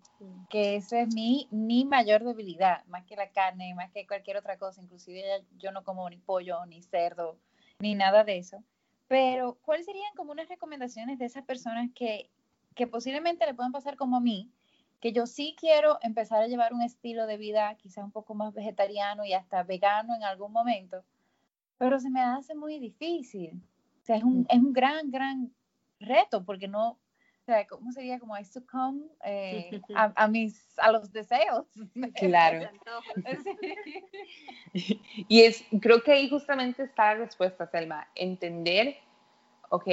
que 0.50 0.76
eso 0.76 0.98
es 0.98 1.14
mi, 1.16 1.48
mi 1.50 1.86
mayor 1.86 2.24
debilidad, 2.24 2.86
más 2.86 3.06
que 3.06 3.16
la 3.16 3.32
carne, 3.32 3.74
más 3.74 3.90
que 3.92 4.06
cualquier 4.06 4.38
otra 4.38 4.58
cosa, 4.58 4.82
inclusive 4.82 5.24
yo 5.58 5.72
no 5.72 5.84
como 5.84 6.10
ni 6.10 6.18
pollo, 6.18 6.66
ni 6.66 6.84
cerdo, 6.84 7.38
ni 7.80 7.96
nada 7.96 8.26
de 8.26 8.38
eso. 8.38 8.62
Pero, 9.08 9.58
¿cuáles 9.64 9.86
serían 9.86 10.14
como 10.16 10.32
unas 10.34 10.50
recomendaciones 10.50 11.20
de 11.20 11.26
esas 11.26 11.46
personas 11.46 11.90
que, 11.96 12.30
que 12.76 12.86
posiblemente 12.86 13.46
le 13.46 13.54
puedan 13.54 13.72
pasar 13.72 13.96
como 13.96 14.18
a 14.18 14.22
mí, 14.22 14.52
que 15.00 15.14
yo 15.14 15.26
sí 15.26 15.56
quiero 15.58 15.98
empezar 16.02 16.44
a 16.44 16.48
llevar 16.48 16.74
un 16.74 16.82
estilo 16.82 17.26
de 17.28 17.38
vida 17.38 17.74
quizás 17.76 18.04
un 18.04 18.12
poco 18.12 18.36
más 18.36 18.54
vegetariano 18.54 19.26
y 19.26 19.34
hasta 19.34 19.64
vegano 19.64 20.16
en 20.16 20.24
algún 20.24 20.52
momento, 20.52 21.04
pero 21.78 22.00
se 22.00 22.10
me 22.10 22.22
hace 22.22 22.56
muy 22.56 22.78
difícil. 22.78 23.62
O 24.02 24.06
sea, 24.06 24.18
es 24.18 24.24
un, 24.24 24.46
es 24.50 24.60
un 24.60 24.74
gran, 24.74 25.10
gran 25.10 25.52
reto 26.00 26.44
porque 26.44 26.68
no, 26.68 26.98
sea, 27.46 27.66
¿cómo 27.68 27.92
sería? 27.92 28.20
Como 28.20 28.38
I 28.38 28.46
succumb 28.46 29.04
eh, 29.26 29.82
a, 29.96 30.12
a, 30.16 30.28
mis, 30.28 30.78
a 30.78 30.92
los 30.92 31.12
deseos. 31.12 31.66
Claro. 32.16 32.70
y 34.74 35.42
es, 35.42 35.64
creo 35.82 36.04
que 36.04 36.12
ahí 36.12 36.30
justamente 36.30 36.84
está 36.84 37.14
la 37.14 37.26
respuesta, 37.26 37.68
Selma, 37.68 38.08
entender, 38.16 38.98
ok, 39.70 39.88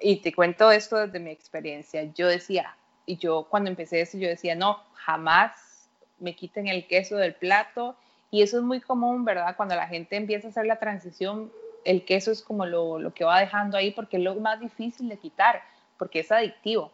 y 0.00 0.16
te 0.16 0.32
cuento 0.32 0.70
esto 0.70 0.96
desde 0.96 1.18
mi 1.20 1.30
experiencia, 1.30 2.04
yo 2.14 2.28
decía, 2.28 2.76
y 3.06 3.16
yo 3.16 3.46
cuando 3.48 3.70
empecé 3.70 4.00
eso, 4.00 4.18
yo 4.18 4.28
decía, 4.28 4.54
no, 4.54 4.82
jamás 4.94 5.88
me 6.18 6.34
quiten 6.36 6.68
el 6.68 6.86
queso 6.86 7.16
del 7.16 7.34
plato, 7.34 7.96
y 8.30 8.42
eso 8.42 8.58
es 8.58 8.62
muy 8.62 8.80
común, 8.80 9.24
¿verdad? 9.24 9.56
Cuando 9.56 9.74
la 9.74 9.88
gente 9.88 10.16
empieza 10.16 10.48
a 10.48 10.50
hacer 10.50 10.66
la 10.66 10.78
transición, 10.78 11.50
el 11.84 12.04
queso 12.04 12.30
es 12.30 12.42
como 12.42 12.66
lo, 12.66 12.98
lo 12.98 13.12
que 13.12 13.24
va 13.24 13.40
dejando 13.40 13.76
ahí 13.76 13.90
porque 13.90 14.18
es 14.18 14.22
lo 14.22 14.34
más 14.36 14.60
difícil 14.60 15.08
de 15.08 15.18
quitar 15.18 15.62
porque 16.00 16.20
es 16.20 16.32
adictivo. 16.32 16.90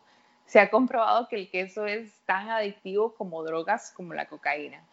Se 0.46 0.58
ha 0.58 0.68
comprobado 0.68 1.28
que 1.28 1.36
el 1.36 1.48
queso 1.48 1.86
es 1.86 2.12
tan 2.26 2.50
adictivo 2.50 3.14
como 3.14 3.44
drogas 3.44 3.92
como 3.92 4.14
la 4.14 4.26
cocaína. 4.26 4.84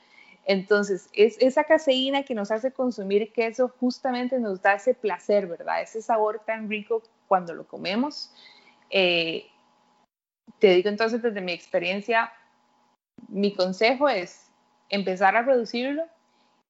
Entonces, 0.46 1.10
es 1.14 1.36
esa 1.40 1.64
caseína 1.64 2.22
que 2.22 2.36
nos 2.36 2.52
hace 2.52 2.72
consumir 2.72 3.34
queso 3.34 3.70
justamente 3.80 4.40
nos 4.40 4.62
da 4.62 4.76
ese 4.76 4.94
placer, 4.94 5.48
¿verdad? 5.48 5.82
Ese 5.82 6.00
sabor 6.02 6.44
tan 6.46 6.70
rico 6.70 7.02
cuando 7.28 7.56
lo 7.56 7.66
comemos. 7.66 8.32
Eh, 8.92 9.48
te 10.60 10.76
digo 10.76 10.90
entonces 10.90 11.24
desde 11.24 11.42
mi 11.42 11.54
experiencia, 11.54 12.32
mi 13.30 13.56
consejo 13.56 14.10
es 14.10 14.52
empezar 14.90 15.36
a 15.36 15.42
reducirlo 15.42 16.04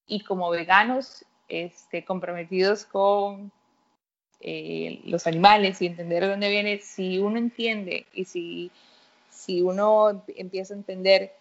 y 0.07 0.23
como 0.23 0.49
veganos 0.49 1.25
este, 1.49 2.05
comprometidos 2.05 2.85
con 2.85 3.51
eh, 4.45 4.99
los 5.05 5.25
animales 5.25 5.81
y 5.81 5.85
entender 5.85 6.21
de 6.21 6.29
dónde 6.31 6.49
viene, 6.49 6.79
si 6.79 7.17
uno 7.17 7.37
entiende 7.37 8.05
y 8.13 8.25
si, 8.25 8.71
si 9.29 9.61
uno 9.61 10.21
empieza 10.35 10.73
a 10.73 10.77
entender, 10.77 11.31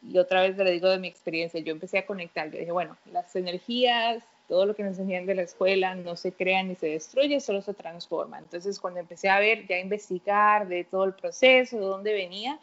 y 0.00 0.16
otra 0.18 0.42
vez 0.42 0.56
le 0.56 0.70
digo 0.70 0.88
de 0.88 1.00
mi 1.00 1.08
experiencia, 1.08 1.58
yo 1.58 1.72
empecé 1.72 1.98
a 1.98 2.06
conectar, 2.06 2.48
yo 2.52 2.58
dije, 2.60 2.70
bueno, 2.70 2.96
las 3.12 3.34
energías, 3.34 4.22
todo 4.48 4.64
lo 4.64 4.76
que 4.76 4.84
nos 4.84 4.96
enseñan 4.96 5.26
de 5.26 5.34
la 5.34 5.42
escuela 5.42 5.96
no 5.96 6.14
se 6.14 6.30
crea 6.30 6.62
ni 6.62 6.76
se 6.76 6.86
destruye, 6.86 7.40
solo 7.40 7.62
se 7.62 7.74
transforma. 7.74 8.38
Entonces, 8.38 8.78
cuando 8.78 9.00
empecé 9.00 9.28
a 9.28 9.40
ver, 9.40 9.66
ya 9.66 9.74
a 9.74 9.80
investigar 9.80 10.68
de 10.68 10.84
todo 10.84 11.02
el 11.02 11.14
proceso, 11.14 11.80
de 11.80 11.84
dónde 11.84 12.12
venía, 12.12 12.60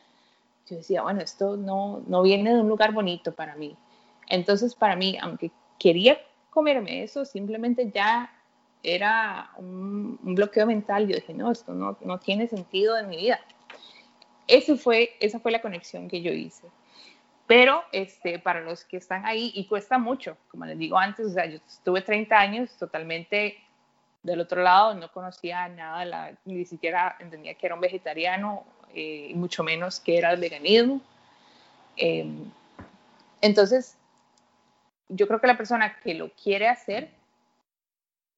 yo 0.70 0.78
decía, 0.78 1.02
bueno, 1.02 1.20
esto 1.20 1.58
no, 1.58 2.04
no 2.08 2.22
viene 2.22 2.54
de 2.54 2.62
un 2.62 2.70
lugar 2.70 2.94
bonito 2.94 3.34
para 3.34 3.56
mí. 3.56 3.76
Entonces, 4.30 4.76
para 4.76 4.96
mí, 4.96 5.18
aunque 5.22 5.52
quería 5.78 6.18
comerme 6.52 7.04
eso, 7.04 7.26
simplemente 7.26 7.92
ya 7.94 8.32
era 8.84 9.52
un, 9.58 10.18
bloqueo 10.22 10.66
mental. 10.66 11.08
Yo 11.08 11.16
dije, 11.16 11.34
no, 11.34 11.52
esto 11.52 11.74
no, 11.74 11.98
no, 12.02 12.20
tiene 12.20 12.48
sentido 12.48 12.98
en 12.98 13.10
mi 13.10 13.18
vida. 13.18 13.40
Ese 14.48 14.78
fue, 14.78 15.16
esa 15.20 15.40
fue 15.40 15.52
la 15.52 15.62
conexión 15.62 16.08
que 16.08 16.22
yo 16.22 16.32
hice. 16.32 16.68
Pero 17.48 17.84
este, 17.92 18.40
para 18.40 18.62
los 18.62 18.84
que 18.84 18.98
están 18.98 19.26
ahí, 19.26 19.52
y 19.56 19.66
cuesta 19.68 19.98
mucho, 19.98 20.38
como 20.52 20.66
les 20.66 20.78
digo 20.78 20.98
antes, 20.98 21.28
o 21.28 21.30
sea, 21.30 21.46
yo 21.46 21.60
estuve 21.66 22.02
30 22.02 22.38
años 22.38 22.76
totalmente 22.78 23.58
del 24.24 24.42
otro 24.42 24.62
lado, 24.62 24.94
no 24.96 25.10
conocía 25.12 25.70
nada, 25.70 26.04
la, 26.04 26.34
ni 26.44 26.66
siquiera 26.66 27.16
entendía 27.20 27.54
que 27.54 27.66
era 27.66 27.76
un 27.76 27.82
vegetariano, 27.82 28.66
eh, 28.94 29.32
mucho 29.36 29.64
menos 29.64 30.00
que 30.02 30.18
era 30.18 30.32
el 30.32 30.40
veganismo. 30.40 31.02
Em, 31.96 32.52
entonces, 33.42 33.98
yo 35.10 35.28
creo 35.28 35.40
que 35.40 35.48
la 35.48 35.58
persona 35.58 35.98
que 36.00 36.14
lo 36.14 36.30
quiere 36.32 36.68
hacer 36.68 37.17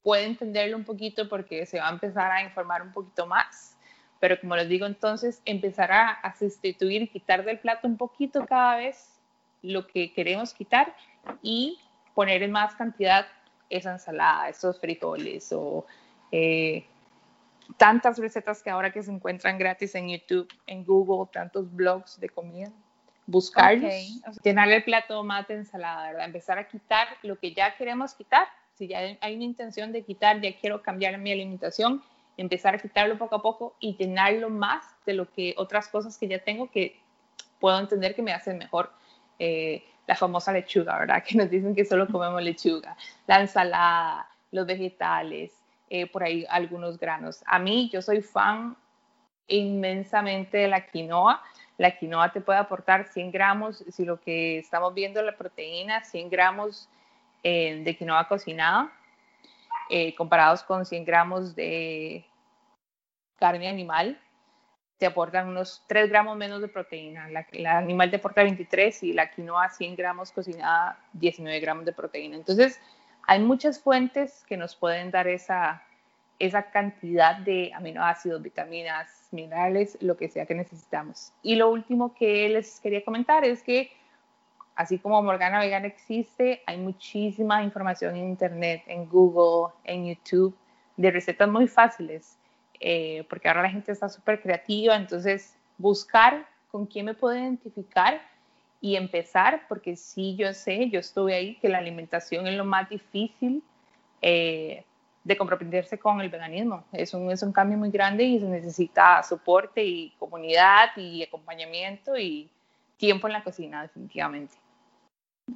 puede 0.03 0.25
entenderlo 0.25 0.77
un 0.77 0.85
poquito 0.85 1.27
porque 1.27 1.65
se 1.65 1.79
va 1.79 1.87
a 1.87 1.91
empezar 1.91 2.31
a 2.31 2.43
informar 2.43 2.81
un 2.81 2.91
poquito 2.91 3.25
más. 3.25 3.77
Pero 4.19 4.39
como 4.39 4.55
les 4.55 4.67
digo, 4.67 4.85
entonces 4.85 5.41
empezar 5.45 5.91
a, 5.91 6.35
sustituir 6.37 7.03
y 7.03 7.07
quitar 7.07 7.45
del 7.45 7.59
plato 7.59 7.87
un 7.87 7.97
poquito 7.97 8.45
cada 8.45 8.77
vez 8.77 9.19
lo 9.61 9.87
que 9.87 10.13
queremos 10.13 10.53
quitar 10.53 10.93
y 11.41 11.79
poner 12.13 12.43
en 12.43 12.51
más 12.51 12.75
cantidad 12.75 13.27
esa 13.69 13.93
ensalada, 13.93 14.49
esos 14.49 14.79
frijoles 14.79 15.51
o 15.53 15.85
eh, 16.31 16.85
tantas 17.77 18.17
recetas 18.17 18.61
que 18.61 18.69
ahora 18.69 18.91
que 18.91 19.03
se 19.03 19.11
encuentran 19.11 19.57
gratis 19.57 19.95
en 19.95 20.09
YouTube, 20.09 20.47
en 20.67 20.83
Google, 20.83 21.29
tantos 21.31 21.73
blogs 21.73 22.19
de 22.19 22.29
comida 22.29 22.71
buscarlos, 23.29 23.93
llenar 24.43 24.69
el 24.71 24.83
plato 24.83 25.23
más 25.23 25.47
de 25.47 25.55
ensalada, 25.55 26.07
¿verdad? 26.07 26.25
Empezar 26.25 26.57
a 26.57 26.67
quitar 26.67 27.07
lo 27.21 27.37
que 27.37 27.53
ya 27.53 27.75
queremos 27.75 28.13
quitar. 28.13 28.47
Si 28.79 28.87
ya 28.87 28.99
hay 29.19 29.35
una 29.35 29.43
intención 29.43 29.91
de 29.91 30.03
quitar, 30.03 30.39
ya 30.39 30.57
quiero 30.57 30.81
cambiar 30.81 31.17
mi 31.17 31.33
alimentación, 31.33 32.01
empezar 32.37 32.75
a 32.75 32.77
quitarlo 32.77 33.17
poco 33.17 33.35
a 33.35 33.41
poco 33.41 33.75
y 33.81 33.97
llenarlo 33.97 34.49
más 34.49 34.85
de 35.05 35.15
lo 35.15 35.29
que 35.29 35.53
otras 35.57 35.89
cosas 35.89 36.17
que 36.17 36.29
ya 36.29 36.39
tengo 36.39 36.71
que 36.71 36.97
puedo 37.59 37.77
entender 37.77 38.15
que 38.15 38.21
me 38.21 38.31
hacen 38.31 38.57
mejor. 38.57 38.89
Eh, 39.37 39.83
la 40.07 40.15
famosa 40.15 40.53
lechuga, 40.53 40.97
¿verdad? 40.97 41.21
Que 41.27 41.35
nos 41.37 41.49
dicen 41.49 41.75
que 41.75 41.83
solo 41.83 42.07
comemos 42.07 42.41
lechuga, 42.41 42.95
la 43.27 43.41
ensalada, 43.41 44.29
los 44.51 44.65
vegetales, 44.65 45.53
eh, 45.89 46.07
por 46.07 46.23
ahí 46.23 46.45
algunos 46.49 46.97
granos. 46.97 47.43
A 47.47 47.59
mí, 47.59 47.89
yo 47.91 48.01
soy 48.01 48.21
fan 48.21 48.77
inmensamente 49.49 50.57
de 50.57 50.67
la 50.69 50.87
quinoa. 50.87 51.43
La 51.77 51.97
quinoa 51.97 52.31
te 52.31 52.39
puede 52.39 52.59
aportar 52.59 53.09
100 53.09 53.29
gramos, 53.29 53.83
si 53.89 54.05
lo 54.05 54.21
que 54.21 54.59
estamos 54.59 54.93
viendo 54.93 55.21
la 55.21 55.35
proteína, 55.35 56.01
100 56.05 56.29
gramos 56.29 56.87
eh, 57.43 57.81
de 57.83 57.97
quinoa 57.97 58.27
cocinada, 58.27 58.91
eh, 59.89 60.13
comparados 60.15 60.63
con 60.63 60.85
100 60.85 61.05
gramos 61.05 61.55
de 61.55 62.25
carne 63.37 63.67
animal, 63.67 64.19
te 64.97 65.05
aportan 65.05 65.47
unos 65.47 65.83
3 65.87 66.09
gramos 66.09 66.35
menos 66.37 66.61
de 66.61 66.67
proteína. 66.67 67.29
La, 67.29 67.47
la, 67.53 67.77
animal 67.77 68.09
te 68.09 68.17
aporta 68.17 68.43
23 68.43 69.03
y 69.03 69.13
la 69.13 69.31
quinoa 69.31 69.69
100 69.69 69.95
gramos 69.95 70.31
cocinada, 70.31 70.99
19 71.13 71.59
gramos 71.61 71.85
de 71.85 71.93
proteína. 71.93 72.35
Entonces, 72.35 72.79
hay 73.25 73.39
muchas 73.39 73.79
fuentes 73.79 74.43
que 74.47 74.57
nos 74.57 74.75
pueden 74.75 75.11
dar 75.11 75.27
esa, 75.27 75.83
esa 76.39 76.71
cantidad 76.71 77.37
de 77.37 77.71
aminoácidos, 77.73 78.41
vitaminas, 78.41 79.27
minerales, 79.31 79.97
lo 80.01 80.17
que 80.17 80.29
sea 80.29 80.45
que 80.45 80.55
necesitamos. 80.55 81.31
Y 81.43 81.55
lo 81.55 81.69
último 81.69 82.15
que 82.15 82.49
les 82.49 82.79
quería 82.79 83.03
comentar 83.03 83.45
es 83.45 83.61
que 83.61 83.91
así 84.79 84.97
como 84.97 85.21
Morgana 85.21 85.59
Vegana 85.59 85.87
existe, 85.87 86.63
hay 86.65 86.77
muchísima 86.77 87.61
información 87.61 88.15
en 88.15 88.29
Internet, 88.29 88.81
en 88.87 89.09
Google, 89.09 89.73
en 89.83 90.05
YouTube, 90.05 90.55
de 90.95 91.11
recetas 91.11 91.49
muy 91.49 91.67
fáciles, 91.67 92.37
eh, 92.79 93.25
porque 93.29 93.49
ahora 93.49 93.63
la 93.63 93.71
gente 93.71 93.91
está 93.91 94.07
súper 94.07 94.41
creativa, 94.41 94.95
entonces 94.95 95.57
buscar 95.77 96.47
con 96.71 96.85
quién 96.85 97.07
me 97.07 97.13
puedo 97.13 97.35
identificar 97.35 98.21
y 98.79 98.95
empezar, 98.95 99.63
porque 99.67 99.97
sí, 99.97 100.37
yo 100.37 100.53
sé, 100.53 100.89
yo 100.89 101.01
estuve 101.01 101.35
ahí, 101.35 101.55
que 101.55 101.67
la 101.67 101.79
alimentación 101.79 102.47
es 102.47 102.55
lo 102.55 102.63
más 102.63 102.87
difícil 102.87 103.61
eh, 104.21 104.85
de 105.25 105.35
comprometerse 105.35 105.99
con 105.99 106.21
el 106.21 106.29
veganismo. 106.29 106.85
Es 106.93 107.13
un, 107.13 107.29
es 107.29 107.43
un 107.43 107.51
cambio 107.51 107.77
muy 107.77 107.91
grande 107.91 108.23
y 108.23 108.39
se 108.39 108.47
necesita 108.47 109.23
soporte 109.23 109.83
y 109.83 110.11
comunidad 110.11 110.95
y 110.95 111.21
acompañamiento 111.21 112.17
y 112.17 112.49
tiempo 112.95 113.27
en 113.27 113.33
la 113.33 113.43
cocina, 113.43 113.81
definitivamente. 113.81 114.55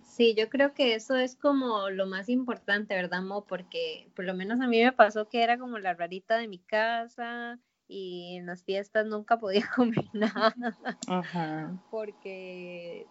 Sí, 0.04 0.36
yo 0.36 0.50
creo 0.50 0.74
que 0.74 0.96
eso 0.96 1.16
es 1.16 1.36
como 1.36 1.90
lo 1.90 2.06
más 2.06 2.30
importante, 2.30 2.96
¿verdad, 2.96 3.22
Mo? 3.22 3.46
Porque 3.46 4.10
por 4.16 4.26
lo 4.26 4.34
menos 4.34 4.62
a 4.62 4.68
mí 4.68 4.82
me 4.84 4.92
pasó 4.92 5.28
que 5.28 5.44
era 5.44 5.58
como 5.58 5.80
la 5.80 5.94
rarita 5.94 6.38
de 6.38 6.48
mi 6.48 6.60
casa 6.60 7.60
y 7.88 8.38
en 8.38 8.46
las 8.46 8.64
fiestas 8.64 9.06
nunca 9.06 9.38
podía 9.40 9.70
comer 9.76 10.06
nada. 10.14 10.56
Porque 11.92 13.08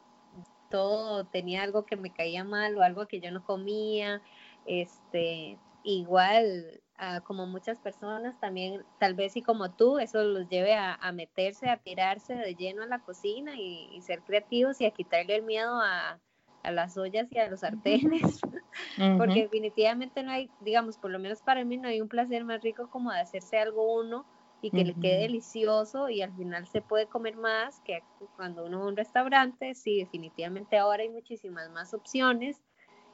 todo 0.71 1.27
tenía 1.27 1.63
algo 1.63 1.85
que 1.85 1.97
me 1.97 2.13
caía 2.13 2.45
mal 2.45 2.77
o 2.77 2.83
algo 2.83 3.07
que 3.07 3.21
yo 3.21 3.31
no 3.31 3.45
comía. 3.45 4.23
Este, 4.65 5.59
igual 5.83 6.83
como 7.25 7.47
muchas 7.47 7.81
personas 7.81 8.39
también, 8.39 8.85
tal 8.99 9.15
vez 9.15 9.37
y 9.37 9.43
como 9.43 9.73
tú, 9.73 9.99
eso 9.99 10.23
los 10.23 10.49
lleve 10.49 10.75
a, 10.75 11.13
meterse, 11.13 11.69
a 11.69 11.79
tirarse 11.79 12.35
de 12.35 12.55
lleno 12.55 12.83
a 12.83 12.87
la 12.87 13.01
cocina 13.01 13.57
y, 13.57 14.01
ser 14.03 14.23
creativos 14.23 14.81
y 14.81 14.87
a 14.87 14.93
quitarle 14.93 15.37
el 15.37 15.43
miedo 15.43 15.81
a, 15.81 16.21
las 16.71 16.97
ollas 16.97 17.27
y 17.31 17.39
a 17.39 17.49
los 17.49 17.61
sartenes, 17.61 18.41
porque 19.19 19.43
definitivamente 19.43 20.23
no 20.23 20.31
hay, 20.31 20.51
digamos, 20.61 20.97
por 20.99 21.11
lo 21.11 21.19
menos 21.19 21.43
para 21.43 21.65
mí 21.65 21.77
no 21.77 21.89
hay 21.89 22.01
un 22.01 22.09
placer 22.09 22.45
más 22.45 22.63
rico 22.63 22.89
como 22.89 23.11
de 23.11 23.21
hacerse 23.21 23.59
algo 23.59 24.01
uno 24.01 24.25
y 24.61 24.71
que 24.71 24.85
le 24.85 24.95
quede 24.95 25.23
delicioso 25.23 26.09
y 26.09 26.23
al 26.23 26.33
final 26.35 26.69
se 26.69 26.81
puede 26.81 27.09
comer 27.09 27.37
más 27.37 27.81
que 27.81 28.05
cuando 28.37 28.65
uno 28.65 28.79
va 28.79 28.85
a 28.85 28.89
un 28.89 28.97
restaurante, 28.97 29.75
sí, 29.75 29.99
definitivamente 29.99 30.79
ahora 30.79 31.03
hay 31.03 31.09
muchísimas 31.09 31.69
más 31.71 31.93
opciones. 31.93 32.63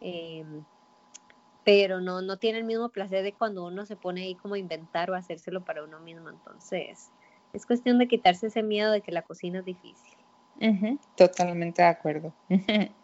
Eh, 0.03 0.45
pero 1.69 2.01
no, 2.01 2.23
no 2.23 2.39
tiene 2.39 2.61
el 2.61 2.65
mismo 2.65 2.89
placer 2.89 3.23
de 3.23 3.35
cuando 3.35 3.67
uno 3.67 3.85
se 3.85 3.95
pone 3.95 4.23
ahí 4.23 4.35
como 4.37 4.55
a 4.55 4.59
inventar 4.59 5.11
o 5.11 5.15
a 5.15 5.19
hacérselo 5.19 5.65
para 5.65 5.85
uno 5.85 6.01
mismo. 6.01 6.31
Entonces, 6.31 7.11
es 7.53 7.67
cuestión 7.67 7.99
de 7.99 8.09
quitarse 8.09 8.47
ese 8.47 8.63
miedo 8.63 8.91
de 8.91 9.03
que 9.03 9.13
la 9.13 9.21
cocina 9.21 9.59
es 9.59 9.67
difícil. 9.67 10.17
Totalmente 11.15 11.83
de 11.83 11.89
acuerdo. 11.89 12.33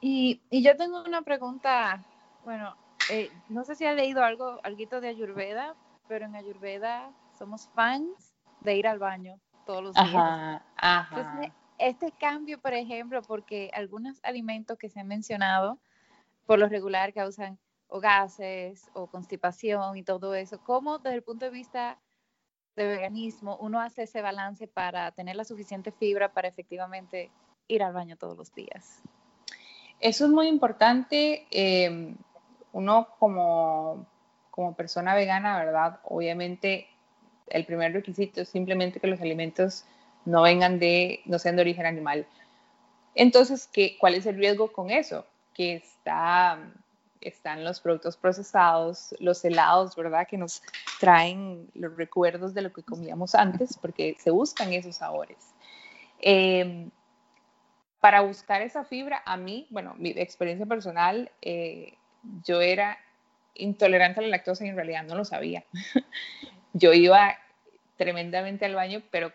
y, 0.00 0.40
y, 0.50 0.62
yo 0.62 0.76
tengo 0.76 1.02
una 1.02 1.22
pregunta, 1.22 2.04
bueno, 2.44 2.76
eh, 3.10 3.30
no 3.48 3.64
sé 3.64 3.74
si 3.74 3.86
has 3.86 3.96
leído 3.96 4.22
algo, 4.22 4.60
algo 4.62 5.00
de 5.00 5.08
Ayurveda, 5.08 5.74
pero 6.08 6.26
en 6.26 6.34
Ayurveda 6.34 7.10
somos 7.38 7.68
fans 7.68 8.34
de 8.60 8.76
ir 8.76 8.86
al 8.86 8.98
baño 8.98 9.38
todos 9.64 9.82
los 9.82 9.94
días. 9.94 10.14
Ajá, 10.14 10.62
ajá. 10.76 11.40
este 11.78 12.12
cambio, 12.12 12.60
por 12.60 12.74
ejemplo, 12.74 13.22
porque 13.22 13.70
algunos 13.74 14.18
alimentos 14.24 14.78
que 14.78 14.88
se 14.88 15.00
han 15.00 15.06
mencionado, 15.06 15.78
por 16.46 16.58
lo 16.58 16.68
regular 16.68 17.12
causan 17.12 17.58
o 17.88 18.00
gases 18.00 18.90
o 18.94 19.06
constipación 19.06 19.96
y 19.96 20.02
todo 20.02 20.34
eso. 20.34 20.60
¿Cómo 20.62 20.98
desde 20.98 21.16
el 21.16 21.22
punto 21.22 21.44
de 21.44 21.50
vista 21.50 21.98
de 22.76 22.86
veganismo 22.86 23.56
uno 23.60 23.80
hace 23.80 24.04
ese 24.04 24.22
balance 24.22 24.68
para 24.68 25.10
tener 25.12 25.36
la 25.36 25.44
suficiente 25.44 25.90
fibra 25.90 26.32
para 26.32 26.48
efectivamente 26.48 27.30
ir 27.66 27.82
al 27.82 27.92
baño 27.92 28.16
todos 28.16 28.36
los 28.36 28.54
días? 28.54 29.02
Eso 30.00 30.24
es 30.26 30.30
muy 30.30 30.48
importante. 30.48 31.46
Em, 31.50 32.16
uno 32.72 33.08
como, 33.18 34.06
como 34.50 34.74
persona 34.74 35.14
vegana, 35.14 35.58
¿verdad? 35.58 36.00
Obviamente 36.04 36.88
el 37.48 37.64
primer 37.64 37.92
requisito 37.92 38.42
es 38.42 38.48
simplemente 38.48 39.00
que 39.00 39.06
los 39.06 39.20
alimentos 39.20 39.84
no 40.24 40.42
vengan 40.42 40.78
de, 40.78 41.20
no 41.24 41.38
sean 41.38 41.56
de 41.56 41.62
origen 41.62 41.86
animal. 41.86 42.26
Entonces, 43.14 43.66
¿qué, 43.66 43.96
¿cuál 43.98 44.14
es 44.14 44.26
el 44.26 44.36
riesgo 44.36 44.70
con 44.70 44.90
eso? 44.90 45.26
Que 45.54 45.74
está 45.74 46.58
están 47.20 47.64
los 47.64 47.80
productos 47.80 48.16
procesados, 48.16 49.14
los 49.18 49.44
helados, 49.44 49.96
¿verdad? 49.96 50.26
Que 50.28 50.38
nos 50.38 50.62
traen 51.00 51.68
los 51.74 51.96
recuerdos 51.96 52.54
de 52.54 52.62
lo 52.62 52.72
que 52.72 52.82
comíamos 52.82 53.34
antes, 53.34 53.76
porque 53.76 54.16
se 54.18 54.30
buscan 54.30 54.72
esos 54.72 54.96
sabores. 54.96 55.38
Em, 56.20 56.90
para 58.00 58.20
buscar 58.20 58.62
esa 58.62 58.84
fibra, 58.84 59.22
a 59.24 59.36
mí, 59.36 59.66
bueno, 59.70 59.94
mi 59.98 60.10
experiencia 60.10 60.66
personal, 60.66 61.30
eh, 61.42 61.94
yo 62.44 62.60
era 62.60 62.98
intolerante 63.54 64.20
a 64.20 64.22
la 64.22 64.28
lactosa 64.28 64.64
y 64.64 64.68
en 64.68 64.76
realidad 64.76 65.04
no 65.04 65.16
lo 65.16 65.24
sabía. 65.24 65.64
yo 66.72 66.92
iba 66.92 67.36
tremendamente 67.96 68.64
al 68.64 68.74
baño, 68.74 69.02
pero 69.10 69.32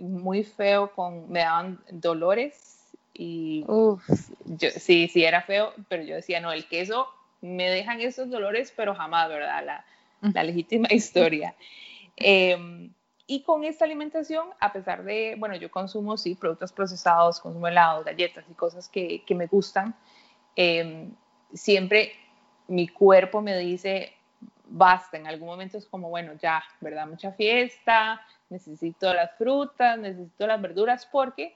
muy 0.00 0.42
feo, 0.44 0.92
con, 0.92 1.30
me 1.30 1.40
daban 1.40 1.80
dolores 1.90 2.96
y 3.12 3.64
yo, 3.66 4.70
sí, 4.70 5.08
sí 5.08 5.24
era 5.24 5.42
feo, 5.42 5.74
pero 5.88 6.02
yo 6.02 6.14
decía, 6.14 6.40
no, 6.40 6.52
el 6.52 6.66
queso 6.66 7.08
me 7.40 7.68
dejan 7.68 8.00
esos 8.00 8.30
dolores, 8.30 8.72
pero 8.74 8.94
jamás, 8.94 9.28
¿verdad? 9.28 9.64
La, 9.64 9.84
la 10.32 10.42
legítima 10.42 10.88
historia. 10.90 11.54
Em, 12.16 12.90
y 13.30 13.42
con 13.42 13.62
esta 13.62 13.84
alimentación, 13.84 14.48
a 14.58 14.72
pesar 14.72 15.04
de, 15.04 15.36
bueno, 15.38 15.54
yo 15.54 15.70
consumo, 15.70 16.16
sí, 16.16 16.34
productos 16.34 16.72
procesados, 16.72 17.40
consumo 17.40 17.68
helados, 17.68 18.02
galletas 18.06 18.46
y 18.50 18.54
cosas 18.54 18.88
que, 18.88 19.22
que 19.26 19.34
me 19.34 19.46
gustan, 19.46 19.94
em, 20.56 21.12
siempre 21.52 22.12
mi 22.68 22.88
cuerpo 22.88 23.42
me 23.42 23.56
dice, 23.58 24.14
basta, 24.66 25.18
en 25.18 25.26
algún 25.26 25.46
momento 25.46 25.76
es 25.76 25.84
como, 25.84 26.08
bueno, 26.08 26.32
ya, 26.40 26.64
¿verdad? 26.80 27.06
Mucha 27.06 27.32
fiesta, 27.32 28.22
necesito 28.48 29.12
las 29.12 29.36
frutas, 29.36 29.98
necesito 29.98 30.46
las 30.46 30.62
verduras, 30.62 31.04
porque 31.04 31.54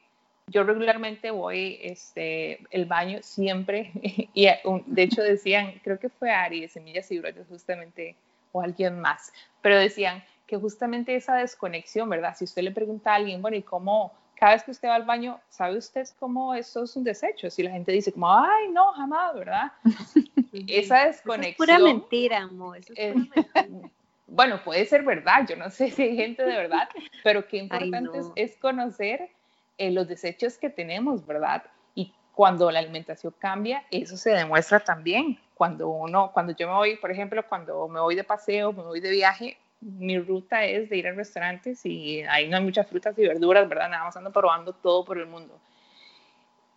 yo 0.48 0.64
regularmente 0.64 1.30
voy, 1.30 1.78
este, 1.82 2.60
el 2.70 2.84
baño 2.84 3.20
siempre, 3.22 3.92
y 4.34 4.44
de 4.44 5.02
hecho 5.02 5.22
decían, 5.22 5.80
creo 5.82 5.98
que 5.98 6.10
fue 6.10 6.30
Ari 6.30 6.60
de 6.60 6.68
Semillas 6.68 7.10
y 7.10 7.18
Brotes 7.18 7.46
justamente, 7.48 8.14
o 8.52 8.60
alguien 8.60 9.00
más, 9.00 9.32
pero 9.62 9.78
decían 9.78 10.22
que 10.52 10.58
justamente 10.58 11.16
esa 11.16 11.36
desconexión, 11.36 12.10
¿verdad? 12.10 12.36
Si 12.36 12.44
usted 12.44 12.60
le 12.60 12.72
pregunta 12.72 13.12
a 13.12 13.14
alguien, 13.14 13.40
bueno, 13.40 13.56
¿y 13.56 13.62
cómo, 13.62 14.12
cada 14.34 14.52
vez 14.52 14.62
que 14.62 14.70
usted 14.70 14.86
va 14.86 14.96
al 14.96 15.04
baño, 15.04 15.40
¿sabe 15.48 15.78
usted 15.78 16.06
cómo 16.18 16.52
esto 16.52 16.84
es 16.84 16.94
un 16.94 17.04
desecho? 17.04 17.48
Si 17.48 17.62
la 17.62 17.70
gente 17.70 17.90
dice 17.90 18.12
como, 18.12 18.30
ay, 18.30 18.68
no, 18.70 18.92
jamás, 18.92 19.34
¿verdad? 19.34 19.72
esa 20.68 21.06
desconexión. 21.06 21.52
es 21.52 21.56
pura 21.56 21.78
mentira, 21.78 22.42
amor. 22.42 22.76
Eso 22.76 22.92
es 22.94 23.14
pura 23.14 23.44
mentira 23.64 23.90
bueno, 24.26 24.62
puede 24.62 24.84
ser 24.84 25.04
verdad, 25.04 25.46
yo 25.48 25.56
no 25.56 25.70
sé 25.70 25.90
si 25.90 26.02
hay 26.02 26.16
gente 26.16 26.42
de 26.42 26.54
verdad, 26.54 26.86
pero 27.24 27.48
qué 27.48 27.56
importante 27.64 28.10
es, 28.36 28.54
conocer 28.58 29.30
eh, 29.78 29.90
los 29.90 30.06
desechos 30.06 30.58
que 30.58 30.68
tenemos, 30.68 31.24
¿verdad? 31.24 31.62
Y 31.94 32.12
cuando 32.34 32.70
la 32.70 32.80
alimentación 32.80 33.34
cambia, 33.38 33.84
eso 33.90 34.18
se 34.18 34.32
demuestra 34.32 34.80
también. 34.80 35.38
Cuando 35.54 35.88
uno, 35.88 36.30
cuando 36.34 36.54
yo 36.54 36.66
me 36.68 36.74
voy, 36.74 36.96
por 36.96 37.10
ejemplo, 37.10 37.42
cuando 37.48 37.88
me 37.88 38.00
voy 38.00 38.16
de 38.16 38.24
paseo, 38.24 38.74
me 38.74 38.82
voy 38.82 39.00
de 39.00 39.10
viaje, 39.10 39.56
mi 39.82 40.18
ruta 40.18 40.64
es 40.64 40.88
de 40.88 40.96
ir 40.96 41.08
a 41.08 41.12
restaurantes 41.12 41.84
y 41.84 42.22
ahí 42.22 42.48
no 42.48 42.56
hay 42.56 42.62
muchas 42.62 42.86
frutas 42.86 43.18
y 43.18 43.26
verduras, 43.26 43.68
¿verdad? 43.68 43.90
Nada 43.90 44.04
más 44.04 44.16
ando 44.16 44.32
probando 44.32 44.72
todo 44.72 45.04
por 45.04 45.18
el 45.18 45.26
mundo. 45.26 45.58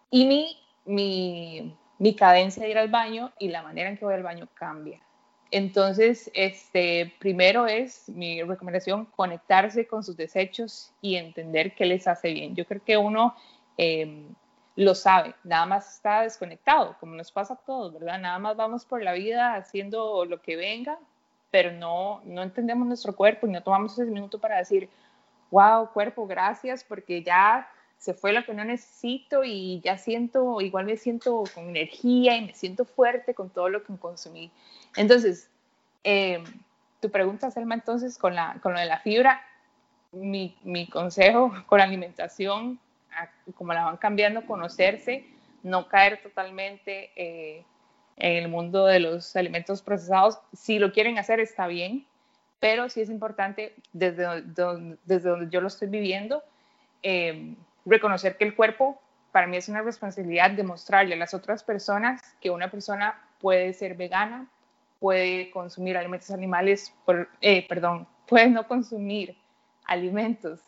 Y 0.09 0.25
mi, 0.25 0.57
mi, 0.85 1.75
mi 1.99 2.15
cadencia 2.15 2.63
de 2.63 2.71
ir 2.71 2.77
al 2.77 2.89
baño 2.89 3.31
y 3.39 3.49
la 3.49 3.61
manera 3.61 3.89
en 3.89 3.97
que 3.97 4.05
voy 4.05 4.15
al 4.15 4.23
baño 4.23 4.47
cambia. 4.55 4.99
Entonces, 5.51 6.31
este, 6.33 7.13
primero 7.19 7.67
es 7.67 8.09
mi 8.09 8.41
recomendación 8.41 9.05
conectarse 9.05 9.87
con 9.87 10.03
sus 10.03 10.17
desechos 10.17 10.91
y 11.01 11.15
entender 11.15 11.75
qué 11.75 11.85
les 11.85 12.07
hace 12.07 12.33
bien. 12.33 12.55
Yo 12.55 12.65
creo 12.65 12.83
que 12.83 12.97
uno 12.97 13.35
em, 13.77 14.33
lo 14.75 14.95
sabe, 14.95 15.35
nada 15.43 15.65
más 15.65 15.95
está 15.95 16.21
desconectado, 16.23 16.97
como 16.99 17.15
nos 17.15 17.31
pasa 17.31 17.53
a 17.53 17.57
todos, 17.57 17.93
¿verdad? 17.93 18.19
Nada 18.19 18.39
más 18.39 18.57
vamos 18.57 18.85
por 18.85 19.01
la 19.01 19.13
vida 19.13 19.55
haciendo 19.55 20.25
lo 20.25 20.41
que 20.41 20.55
venga, 20.55 20.97
pero 21.55 21.71
no, 21.71 22.21
no 22.25 22.43
entendemos 22.43 22.85
nuestro 22.85 23.15
cuerpo 23.15 23.47
y 23.47 23.49
no 23.49 23.63
tomamos 23.63 23.93
ese 23.93 24.11
minuto 24.11 24.39
para 24.39 24.57
decir, 24.57 24.89
wow, 25.51 25.89
cuerpo, 25.93 26.27
gracias, 26.27 26.83
porque 26.83 27.23
ya 27.23 27.69
se 27.97 28.13
fue 28.13 28.33
lo 28.33 28.43
que 28.43 28.53
no 28.53 28.65
necesito 28.65 29.41
y 29.45 29.79
ya 29.79 29.97
siento, 29.97 30.59
igual 30.59 30.83
me 30.83 30.97
siento 30.97 31.45
con 31.53 31.69
energía 31.69 32.35
y 32.35 32.47
me 32.47 32.53
siento 32.53 32.83
fuerte 32.83 33.33
con 33.33 33.49
todo 33.49 33.69
lo 33.69 33.85
que 33.85 33.95
consumí. 33.95 34.51
Entonces, 34.97 35.49
eh, 36.03 36.43
tu 36.99 37.09
pregunta, 37.09 37.49
Selma, 37.51 37.75
entonces, 37.75 38.17
con, 38.17 38.35
la, 38.35 38.59
con 38.61 38.73
lo 38.73 38.79
de 38.81 38.87
la 38.87 38.99
fibra, 38.99 39.41
mi, 40.11 40.57
mi 40.61 40.87
consejo 40.87 41.53
con 41.67 41.77
la 41.77 41.85
alimentación, 41.85 42.81
como 43.55 43.71
la 43.71 43.85
van 43.85 43.95
cambiando, 43.95 44.45
conocerse, 44.45 45.25
no 45.63 45.87
caer 45.87 46.21
totalmente 46.21 47.11
eh, 47.15 47.63
en 48.17 48.43
el 48.43 48.47
mundo 48.49 48.85
de 48.85 48.99
los 48.99 49.35
alimentos 49.35 49.81
procesados. 49.81 50.39
Si 50.53 50.79
lo 50.79 50.91
quieren 50.91 51.17
hacer, 51.17 51.39
está 51.39 51.67
bien, 51.67 52.05
pero 52.59 52.89
sí 52.89 53.01
es 53.01 53.09
importante, 53.09 53.75
desde 53.93 54.41
donde, 54.41 55.49
yo 55.49 55.61
lo 55.61 55.67
estoy 55.67 55.87
viviendo, 55.87 56.43
eh, 57.03 57.55
reconocer 57.85 58.37
que 58.37 58.45
el 58.45 58.55
cuerpo 58.55 58.99
para 59.31 59.47
mí 59.47 59.57
es 59.57 59.67
una 59.67 59.81
responsabilidad 59.81 60.51
demostrarle 60.51 61.15
a 61.15 61.17
las 61.17 61.33
otras 61.33 61.63
personas 61.63 62.21
que 62.39 62.49
una 62.49 62.71
persona 62.71 63.21
puede 63.39 63.73
ser 63.73 63.95
vegana, 63.95 64.47
puede 64.99 65.51
consumir 65.51 65.97
alimentos 65.97 66.31
animales, 66.31 66.93
por, 67.03 67.29
eh, 67.41 67.67
perdón, 67.67 68.07
puede 68.27 68.49
no 68.49 68.65
consumir 68.67 69.35
alimentos 69.85 70.61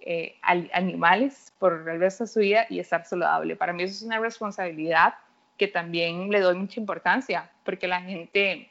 eh, 0.00 0.36
animales 0.42 1.52
por 1.58 1.88
el 1.88 2.00
resto 2.00 2.24
de 2.24 2.28
su 2.28 2.40
vida 2.40 2.66
y 2.68 2.80
estar 2.80 3.04
saludable. 3.04 3.56
Para 3.56 3.72
mí 3.72 3.84
eso 3.84 3.94
es 3.94 4.02
una 4.02 4.18
responsabilidad 4.18 5.14
que 5.58 5.68
también 5.68 6.30
le 6.30 6.40
doy 6.40 6.54
mucha 6.54 6.80
importancia, 6.80 7.50
porque 7.64 7.88
la 7.88 8.00
gente 8.00 8.70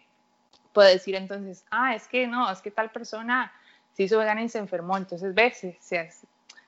puede 0.74 0.94
decir 0.94 1.16
entonces, 1.16 1.66
ah, 1.70 1.94
es 1.94 2.08
que 2.08 2.28
no, 2.28 2.50
es 2.50 2.62
que 2.62 2.72
tal 2.72 2.92
persona 2.92 3.52
se 3.92 4.04
hizo 4.04 4.18
vegana 4.18 4.42
y 4.42 4.50
se 4.50 4.60
enfermó, 4.60 4.96
entonces 4.96 5.36
ves, 5.36 5.66
se, 5.80 6.10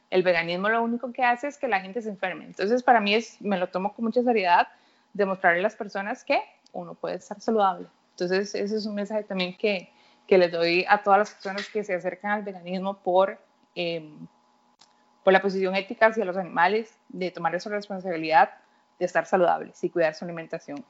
el 0.10 0.23
veganismo 0.23 0.67
lo 0.69 0.84
único 0.84 1.12
que 1.13 1.23
hace 1.23 1.47
es 1.47 1.58
que 1.58 1.67
la 1.67 1.79
gente 1.79 2.01
se 2.01 2.10
enferme. 2.10 2.45
Entonces, 2.45 2.84
para 2.84 2.99
mí 2.99 3.13
es, 3.13 3.41
me 3.41 3.58
lo 3.58 3.67
tomo 3.67 3.93
con 3.93 4.05
mucha 4.05 4.21
seriedad, 4.23 4.67
demostrarle 5.13 5.60
a 5.60 5.63
las 5.63 5.75
personas 5.75 6.23
que 6.23 6.41
uno 6.73 6.95
puede 6.95 7.15
estar 7.15 7.39
saludable. 7.39 7.88
Entonces, 8.12 8.53
ese 8.55 8.75
es 8.75 8.86
un 8.86 8.95
mensaje 8.95 9.23
también 9.23 9.55
que, 9.58 9.89
que 10.27 10.38
les 10.38 10.51
doy 10.51 10.86
a 10.89 11.01
todas 11.01 11.19
las 11.19 11.32
personas 11.32 11.69
que 11.69 11.84
se 11.84 11.93
acercan 11.93 12.32
al 12.32 12.43
veganismo 12.43 12.97
por, 12.97 13.39
em, 13.75 14.27
por 15.23 15.32
la 15.32 15.41
posición 15.41 15.75
ética 15.75 16.08
hacia 16.08 16.25
los 16.25 16.36
animales, 16.36 16.97
de 17.08 17.32
tomar 17.32 17.55
esa 17.55 17.69
responsabilidad 17.69 18.49
de 18.99 19.05
estar 19.05 19.25
saludables 19.25 19.83
y 19.83 19.89
cuidar 19.89 20.13
su 20.13 20.25
alimentación. 20.25 20.85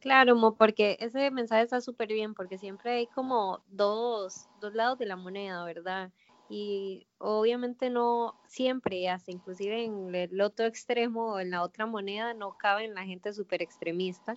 Claro, 0.00 0.54
porque 0.56 0.96
ese 1.00 1.30
mensaje 1.30 1.62
está 1.62 1.80
súper 1.80 2.08
bien, 2.08 2.34
porque 2.34 2.58
siempre 2.58 2.92
hay 2.92 3.06
como 3.08 3.62
dos, 3.68 4.48
dos 4.60 4.74
lados 4.74 4.98
de 4.98 5.06
la 5.06 5.16
moneda, 5.16 5.64
¿verdad? 5.64 6.10
y 6.48 7.06
obviamente 7.18 7.90
no 7.90 8.34
siempre 8.46 9.08
hace, 9.08 9.32
inclusive 9.32 9.84
en 9.84 10.14
el 10.14 10.40
otro 10.40 10.66
extremo 10.66 11.34
o 11.34 11.40
en 11.40 11.50
la 11.50 11.62
otra 11.62 11.86
moneda 11.86 12.34
no 12.34 12.56
cabe 12.56 12.88
la 12.88 13.04
gente 13.04 13.32
súper 13.32 13.62
extremista, 13.62 14.34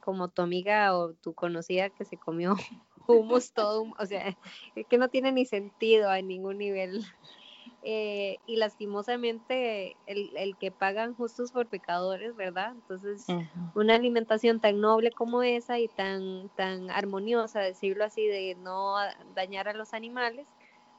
como 0.00 0.28
tu 0.28 0.42
amiga 0.42 0.96
o 0.96 1.14
tu 1.14 1.34
conocida 1.34 1.90
que 1.90 2.04
se 2.04 2.16
comió 2.16 2.56
humus 3.06 3.52
todo, 3.52 3.86
o 3.98 4.06
sea, 4.06 4.36
es 4.74 4.86
que 4.86 4.98
no 4.98 5.08
tiene 5.08 5.30
ni 5.32 5.44
sentido 5.44 6.10
a 6.10 6.20
ningún 6.20 6.58
nivel. 6.58 7.04
Eh, 7.84 8.38
y 8.46 8.56
lastimosamente 8.56 9.96
el, 10.06 10.36
el, 10.36 10.56
que 10.56 10.70
pagan 10.70 11.16
justos 11.16 11.50
por 11.50 11.68
pecadores, 11.68 12.36
¿verdad? 12.36 12.70
Entonces, 12.72 13.26
una 13.74 13.96
alimentación 13.96 14.60
tan 14.60 14.80
noble 14.80 15.10
como 15.10 15.42
esa 15.42 15.80
y 15.80 15.88
tan, 15.88 16.48
tan 16.50 16.90
armoniosa, 16.90 17.58
decirlo 17.58 18.04
así, 18.04 18.24
de 18.24 18.54
no 18.54 18.94
dañar 19.34 19.66
a 19.68 19.72
los 19.72 19.94
animales, 19.94 20.46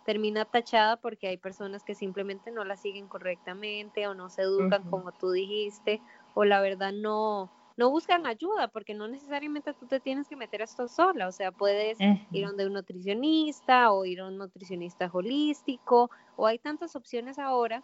termina 0.03 0.43
tachada 0.43 0.97
porque 0.97 1.27
hay 1.27 1.37
personas 1.37 1.85
que 1.85 1.95
simplemente 1.95 2.51
no 2.51 2.65
la 2.65 2.75
siguen 2.75 3.07
correctamente 3.07 4.05
o 4.07 4.13
no 4.13 4.29
se 4.29 4.41
educan 4.41 4.83
como 4.89 5.13
tú 5.13 5.31
dijiste 5.31 6.01
o 6.33 6.43
la 6.43 6.59
verdad 6.59 6.91
no 6.91 7.49
no 7.77 7.89
buscan 7.89 8.25
ayuda 8.25 8.67
porque 8.67 8.93
no 8.93 9.07
necesariamente 9.07 9.73
tú 9.73 9.87
te 9.87 9.99
tienes 9.99 10.27
que 10.27 10.35
meter 10.35 10.61
esto 10.61 10.87
sola, 10.87 11.27
o 11.27 11.31
sea, 11.31 11.51
puedes 11.51 11.97
ir 11.99 12.45
donde 12.45 12.65
un 12.65 12.73
nutricionista 12.73 13.91
o 13.91 14.05
ir 14.05 14.19
a 14.19 14.27
un 14.27 14.37
nutricionista 14.37 15.09
holístico 15.11 16.09
o 16.35 16.47
hay 16.47 16.59
tantas 16.59 16.95
opciones 16.95 17.39
ahora 17.39 17.83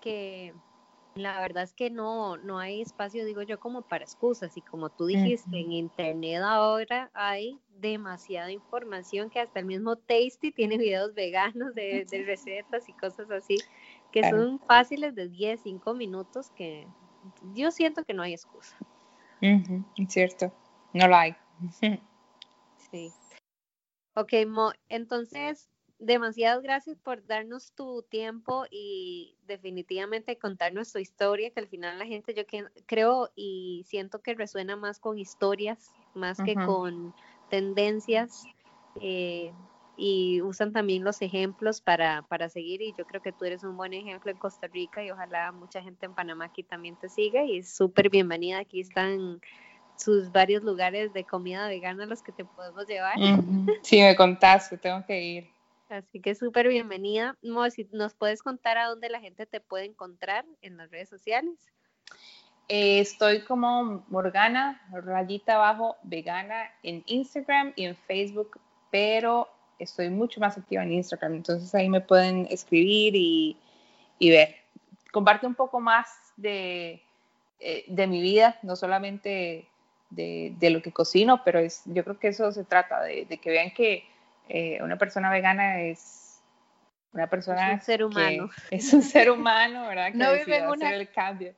que 0.00 0.54
la 1.18 1.40
verdad 1.40 1.64
es 1.64 1.74
que 1.74 1.90
no, 1.90 2.36
no 2.36 2.58
hay 2.58 2.80
espacio, 2.80 3.24
digo 3.24 3.42
yo, 3.42 3.58
como 3.58 3.82
para 3.82 4.04
excusas. 4.04 4.56
Y 4.56 4.62
como 4.62 4.88
tú 4.88 5.06
dijiste, 5.06 5.58
en 5.58 5.72
internet 5.72 6.42
ahora 6.42 7.10
hay 7.12 7.58
demasiada 7.80 8.52
información 8.52 9.28
que 9.28 9.40
hasta 9.40 9.60
el 9.60 9.66
mismo 9.66 9.96
Tasty 9.96 10.52
tiene 10.52 10.78
videos 10.78 11.14
veganos 11.14 11.74
de, 11.74 12.06
recetas 12.26 12.88
y 12.88 12.92
cosas 12.92 13.30
así, 13.30 13.56
que 14.12 14.28
son 14.30 14.60
fáciles 14.60 15.14
de 15.14 15.28
10, 15.28 15.60
5 15.60 15.94
minutos, 15.94 16.50
que 16.50 16.86
yo 17.54 17.70
siento 17.70 18.04
que 18.04 18.14
no 18.14 18.22
hay 18.22 18.32
excusa. 18.32 18.76
Es 19.40 20.12
cierto, 20.12 20.52
no 20.92 21.08
lo 21.08 21.16
hay. 21.16 21.36
sí. 22.90 23.12
Ok, 24.14 24.32
Mo, 24.46 24.72
entonces 24.88 25.68
demasiadas 25.98 26.62
gracias 26.62 26.98
por 26.98 27.26
darnos 27.26 27.72
tu 27.72 28.02
tiempo 28.02 28.66
y 28.70 29.36
definitivamente 29.46 30.38
contarnos 30.38 30.92
tu 30.92 30.98
historia, 30.98 31.50
que 31.50 31.60
al 31.60 31.68
final 31.68 31.98
la 31.98 32.06
gente 32.06 32.34
yo 32.34 32.42
creo 32.86 33.30
y 33.34 33.84
siento 33.86 34.20
que 34.20 34.34
resuena 34.34 34.76
más 34.76 34.98
con 35.00 35.18
historias, 35.18 35.92
más 36.14 36.40
que 36.40 36.54
con 36.54 37.14
tendencias. 37.50 38.44
Eh, 39.00 39.52
y 40.00 40.40
usan 40.42 40.72
también 40.72 41.02
los 41.02 41.20
ejemplos 41.22 41.80
para, 41.80 42.22
para 42.22 42.48
seguir 42.48 42.80
y 42.82 42.94
yo 42.96 43.04
creo 43.04 43.20
que 43.20 43.32
tú 43.32 43.44
eres 43.44 43.64
un 43.64 43.76
buen 43.76 43.92
ejemplo 43.92 44.30
en 44.30 44.38
Costa 44.38 44.68
Rica 44.68 45.02
y 45.02 45.10
ojalá 45.10 45.50
mucha 45.50 45.82
gente 45.82 46.06
en 46.06 46.14
Panamá 46.14 46.44
aquí 46.44 46.62
también 46.62 46.94
te 46.94 47.08
siga 47.08 47.42
y 47.42 47.64
súper 47.64 48.08
bienvenida. 48.08 48.60
Aquí 48.60 48.80
están 48.80 49.40
sus 49.96 50.30
varios 50.30 50.62
lugares 50.62 51.12
de 51.12 51.24
comida 51.24 51.66
vegana 51.66 52.04
a 52.04 52.06
los 52.06 52.22
que 52.22 52.30
te 52.30 52.44
podemos 52.44 52.86
llevar. 52.86 53.16
Sí, 53.82 54.00
me 54.00 54.14
contaste, 54.14 54.78
tengo 54.78 55.04
que 55.04 55.20
ir. 55.20 55.50
Así 55.88 56.20
que 56.20 56.36
súper 56.36 56.68
bienvenida. 56.68 57.36
Mo, 57.42 57.68
si 57.68 57.88
nos 57.90 58.14
puedes 58.14 58.40
contar 58.40 58.78
a 58.78 58.86
dónde 58.86 59.08
la 59.08 59.18
gente 59.18 59.46
te 59.46 59.60
puede 59.60 59.86
encontrar 59.86 60.44
en 60.62 60.76
las 60.76 60.90
redes 60.92 61.08
sociales. 61.08 61.54
Eh, 62.68 63.00
estoy 63.00 63.42
como 63.42 64.04
Morgana, 64.08 64.80
rayita 64.92 65.56
abajo, 65.56 65.96
vegana 66.04 66.70
en 66.84 67.02
Instagram 67.06 67.72
y 67.74 67.86
en 67.86 67.96
Facebook, 67.96 68.60
pero 68.90 69.48
estoy 69.78 70.10
mucho 70.10 70.40
más 70.40 70.56
activa 70.58 70.82
en 70.82 70.92
Instagram, 70.92 71.34
entonces 71.34 71.74
ahí 71.74 71.88
me 71.88 72.00
pueden 72.00 72.46
escribir 72.50 73.14
y, 73.16 73.56
y 74.18 74.30
ver. 74.30 74.56
Comparte 75.12 75.46
un 75.46 75.54
poco 75.54 75.80
más 75.80 76.08
de, 76.36 77.02
eh, 77.60 77.84
de 77.88 78.06
mi 78.06 78.20
vida, 78.20 78.58
no 78.62 78.76
solamente 78.76 79.66
de, 80.10 80.54
de, 80.58 80.70
lo 80.70 80.82
que 80.82 80.92
cocino, 80.92 81.42
pero 81.44 81.58
es, 81.58 81.82
yo 81.86 82.04
creo 82.04 82.18
que 82.18 82.28
eso 82.28 82.52
se 82.52 82.64
trata, 82.64 83.02
de, 83.02 83.24
de 83.24 83.38
que 83.38 83.50
vean 83.50 83.70
que 83.70 84.04
eh, 84.48 84.82
una 84.82 84.96
persona 84.96 85.30
vegana 85.30 85.80
es 85.80 86.40
una 87.12 87.28
persona... 87.28 87.72
Es 87.72 87.80
un 87.80 87.80
ser 87.80 88.04
humano. 88.04 88.50
Es 88.70 88.92
un 88.92 89.02
ser 89.02 89.30
humano, 89.30 89.88
¿verdad? 89.88 90.12
Que 90.12 90.18
no 90.18 90.32
vive 90.32 90.58
en 90.58 90.68
una... 90.68 90.94
el 90.94 91.10
cambio. 91.10 91.54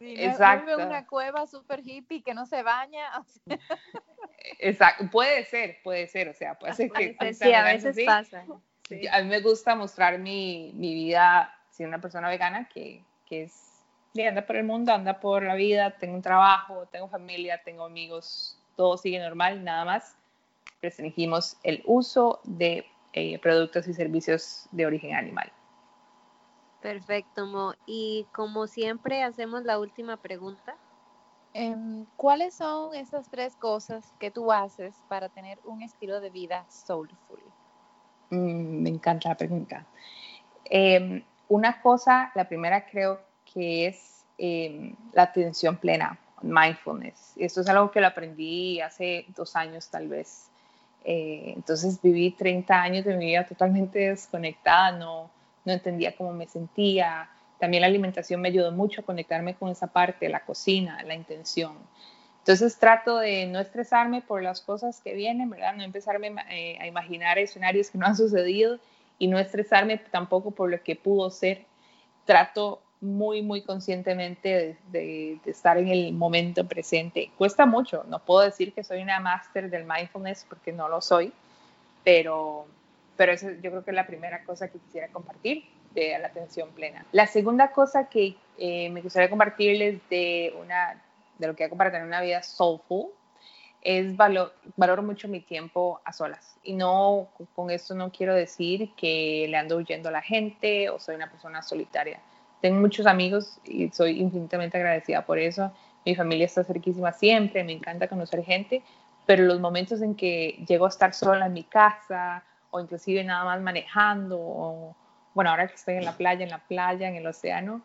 Exacto. 0.00 0.66
No 0.66 0.72
vive 0.72 0.82
en 0.82 0.88
una 0.88 1.06
cueva 1.06 1.46
súper 1.46 1.80
hippie 1.84 2.22
que 2.22 2.34
no 2.34 2.46
se 2.46 2.62
baña. 2.62 3.04
Exacto, 4.58 5.08
puede 5.10 5.44
ser, 5.44 5.78
puede 5.82 6.06
ser, 6.06 6.28
o 6.28 6.34
sea, 6.34 6.58
puede 6.58 6.74
ser 6.74 6.90
que... 6.90 7.34
Sí, 7.34 7.52
a 7.52 7.64
veces 7.64 7.96
pasa. 8.04 8.44
A 9.10 9.20
mí 9.20 9.28
me 9.28 9.40
gusta 9.40 9.74
mostrar 9.74 10.18
mi, 10.20 10.72
mi 10.76 10.94
vida, 10.94 11.52
siendo 11.70 11.88
una 11.96 12.00
persona 12.00 12.28
vegana 12.28 12.68
que, 12.68 13.02
que 13.26 13.42
es, 13.42 13.84
anda 14.16 14.46
por 14.46 14.56
el 14.56 14.64
mundo, 14.64 14.92
anda 14.92 15.18
por 15.18 15.42
la 15.42 15.56
vida, 15.56 15.96
tengo 15.98 16.14
un 16.14 16.22
trabajo, 16.22 16.86
tengo 16.86 17.08
familia, 17.08 17.60
tengo 17.64 17.84
amigos, 17.84 18.56
todo 18.76 18.96
sigue 18.96 19.18
normal, 19.18 19.64
nada 19.64 19.84
más 19.84 20.16
restringimos 20.80 21.56
el 21.64 21.82
uso 21.84 22.40
de 22.44 22.86
eh, 23.12 23.38
productos 23.40 23.88
y 23.88 23.94
servicios 23.94 24.68
de 24.70 24.86
origen 24.86 25.14
animal. 25.14 25.52
Perfecto, 26.80 27.46
Mo. 27.46 27.74
Y 27.86 28.26
como 28.32 28.66
siempre 28.66 29.22
hacemos 29.22 29.64
la 29.64 29.78
última 29.78 30.18
pregunta. 30.18 30.76
Em, 31.58 32.04
¿Cuáles 32.18 32.52
son 32.52 32.94
esas 32.94 33.30
tres 33.30 33.56
cosas 33.56 34.12
que 34.20 34.30
tú 34.30 34.52
haces 34.52 34.94
para 35.08 35.30
tener 35.30 35.58
un 35.64 35.80
estilo 35.80 36.20
de 36.20 36.28
vida 36.28 36.66
soulful? 36.68 37.40
Mm, 38.28 38.82
me 38.82 38.90
encanta 38.90 39.30
la 39.30 39.36
pregunta. 39.36 39.86
Em, 40.66 41.24
una 41.48 41.80
cosa, 41.80 42.30
la 42.34 42.46
primera 42.46 42.84
creo 42.84 43.20
que 43.54 43.86
es 43.86 44.26
em, 44.36 44.94
la 45.14 45.22
atención 45.22 45.78
plena, 45.78 46.18
mindfulness. 46.42 47.32
Esto 47.36 47.62
es 47.62 47.68
algo 47.70 47.90
que 47.90 48.02
lo 48.02 48.08
aprendí 48.08 48.82
hace 48.82 49.24
dos 49.34 49.56
años 49.56 49.88
tal 49.88 50.08
vez. 50.08 50.50
Eh, 51.04 51.54
entonces 51.56 52.02
viví 52.02 52.32
30 52.32 52.82
años 52.82 53.06
de 53.06 53.16
mi 53.16 53.26
vida 53.26 53.46
totalmente 53.46 54.10
desconectada, 54.10 54.92
no, 54.92 55.30
no 55.64 55.72
entendía 55.72 56.14
cómo 56.14 56.34
me 56.34 56.46
sentía, 56.46 57.30
también 57.58 57.80
la 57.80 57.86
alimentación 57.86 58.40
me 58.40 58.48
ayudó 58.48 58.72
mucho 58.72 59.00
a 59.00 59.04
conectarme 59.04 59.54
con 59.54 59.70
esa 59.70 59.86
parte, 59.88 60.28
la 60.28 60.44
cocina, 60.44 61.02
la 61.04 61.14
intención. 61.14 61.74
Entonces 62.38 62.78
trato 62.78 63.18
de 63.18 63.46
no 63.46 63.58
estresarme 63.58 64.22
por 64.22 64.42
las 64.42 64.60
cosas 64.60 65.00
que 65.00 65.14
vienen, 65.14 65.50
¿verdad? 65.50 65.74
No 65.74 65.82
empezarme 65.82 66.34
eh, 66.50 66.78
a 66.80 66.86
imaginar 66.86 67.38
escenarios 67.38 67.90
que 67.90 67.98
no 67.98 68.06
han 68.06 68.16
sucedido 68.16 68.78
y 69.18 69.26
no 69.26 69.38
estresarme 69.38 69.98
tampoco 69.98 70.50
por 70.52 70.70
lo 70.70 70.82
que 70.82 70.94
pudo 70.94 71.30
ser. 71.30 71.64
Trato 72.24 72.82
muy, 73.00 73.42
muy 73.42 73.62
conscientemente 73.62 74.78
de, 74.92 75.40
estar 75.46 75.78
en 75.78 75.88
el 75.88 76.12
momento 76.12 76.66
presente. 76.66 77.30
Cuesta 77.36 77.66
mucho, 77.66 78.04
no 78.08 78.20
puedo 78.24 78.42
decir 78.42 78.72
que 78.72 78.84
soy 78.84 79.02
una 79.02 79.18
máster 79.20 79.70
del 79.70 79.84
mindfulness 79.84 80.46
porque 80.48 80.72
no 80.72 80.88
lo 80.88 81.00
soy, 81.00 81.32
pero, 82.04 82.66
pero 83.16 83.32
eso 83.32 83.50
yo 83.50 83.70
creo 83.70 83.84
que 83.84 83.90
es 83.90 83.96
la 83.96 84.06
primera 84.06 84.44
cosa 84.44 84.68
que 84.68 84.78
quisiera 84.78 85.08
compartir 85.08 85.64
de 86.00 86.18
la 86.18 86.28
atención 86.28 86.70
plena. 86.70 87.04
La 87.12 87.26
segunda 87.26 87.72
cosa 87.72 88.08
que 88.08 88.36
eh, 88.58 88.90
me 88.90 89.02
gustaría 89.02 89.30
compartirles 89.30 90.00
de, 90.08 90.54
una, 90.60 91.02
de 91.38 91.46
lo 91.46 91.56
que 91.56 91.64
hago 91.64 91.76
para 91.76 91.90
tener 91.90 92.06
una 92.06 92.20
vida 92.20 92.42
soulful 92.42 93.08
es 93.82 94.16
valor, 94.16 94.52
valoro 94.76 95.02
mucho 95.02 95.28
mi 95.28 95.40
tiempo 95.40 96.00
a 96.04 96.12
solas. 96.12 96.56
Y 96.62 96.74
no, 96.74 97.28
con 97.54 97.70
esto 97.70 97.94
no 97.94 98.10
quiero 98.10 98.34
decir 98.34 98.90
que 98.96 99.46
le 99.48 99.56
ando 99.56 99.76
huyendo 99.76 100.08
a 100.08 100.12
la 100.12 100.22
gente 100.22 100.90
o 100.90 100.98
soy 100.98 101.14
una 101.14 101.30
persona 101.30 101.62
solitaria. 101.62 102.20
Tengo 102.60 102.80
muchos 102.80 103.06
amigos 103.06 103.58
y 103.64 103.88
soy 103.90 104.20
infinitamente 104.20 104.76
agradecida 104.76 105.24
por 105.24 105.38
eso. 105.38 105.72
Mi 106.04 106.14
familia 106.14 106.46
está 106.46 106.64
cerquísima 106.64 107.12
siempre, 107.12 107.62
me 107.64 107.72
encanta 107.72 108.08
conocer 108.08 108.44
gente, 108.44 108.82
pero 109.24 109.44
los 109.44 109.60
momentos 109.60 110.02
en 110.02 110.14
que 110.14 110.64
llego 110.66 110.86
a 110.86 110.88
estar 110.88 111.14
sola 111.14 111.46
en 111.46 111.52
mi 111.52 111.64
casa 111.64 112.42
o 112.70 112.80
inclusive 112.80 113.22
nada 113.24 113.44
más 113.44 113.60
manejando 113.60 114.38
o 114.38 114.96
bueno, 115.36 115.50
ahora 115.50 115.68
que 115.68 115.74
estoy 115.74 115.96
en 115.96 116.06
la 116.06 116.16
playa, 116.16 116.44
en 116.44 116.50
la 116.50 116.66
playa, 116.66 117.10
en 117.10 117.16
el 117.16 117.26
océano, 117.26 117.82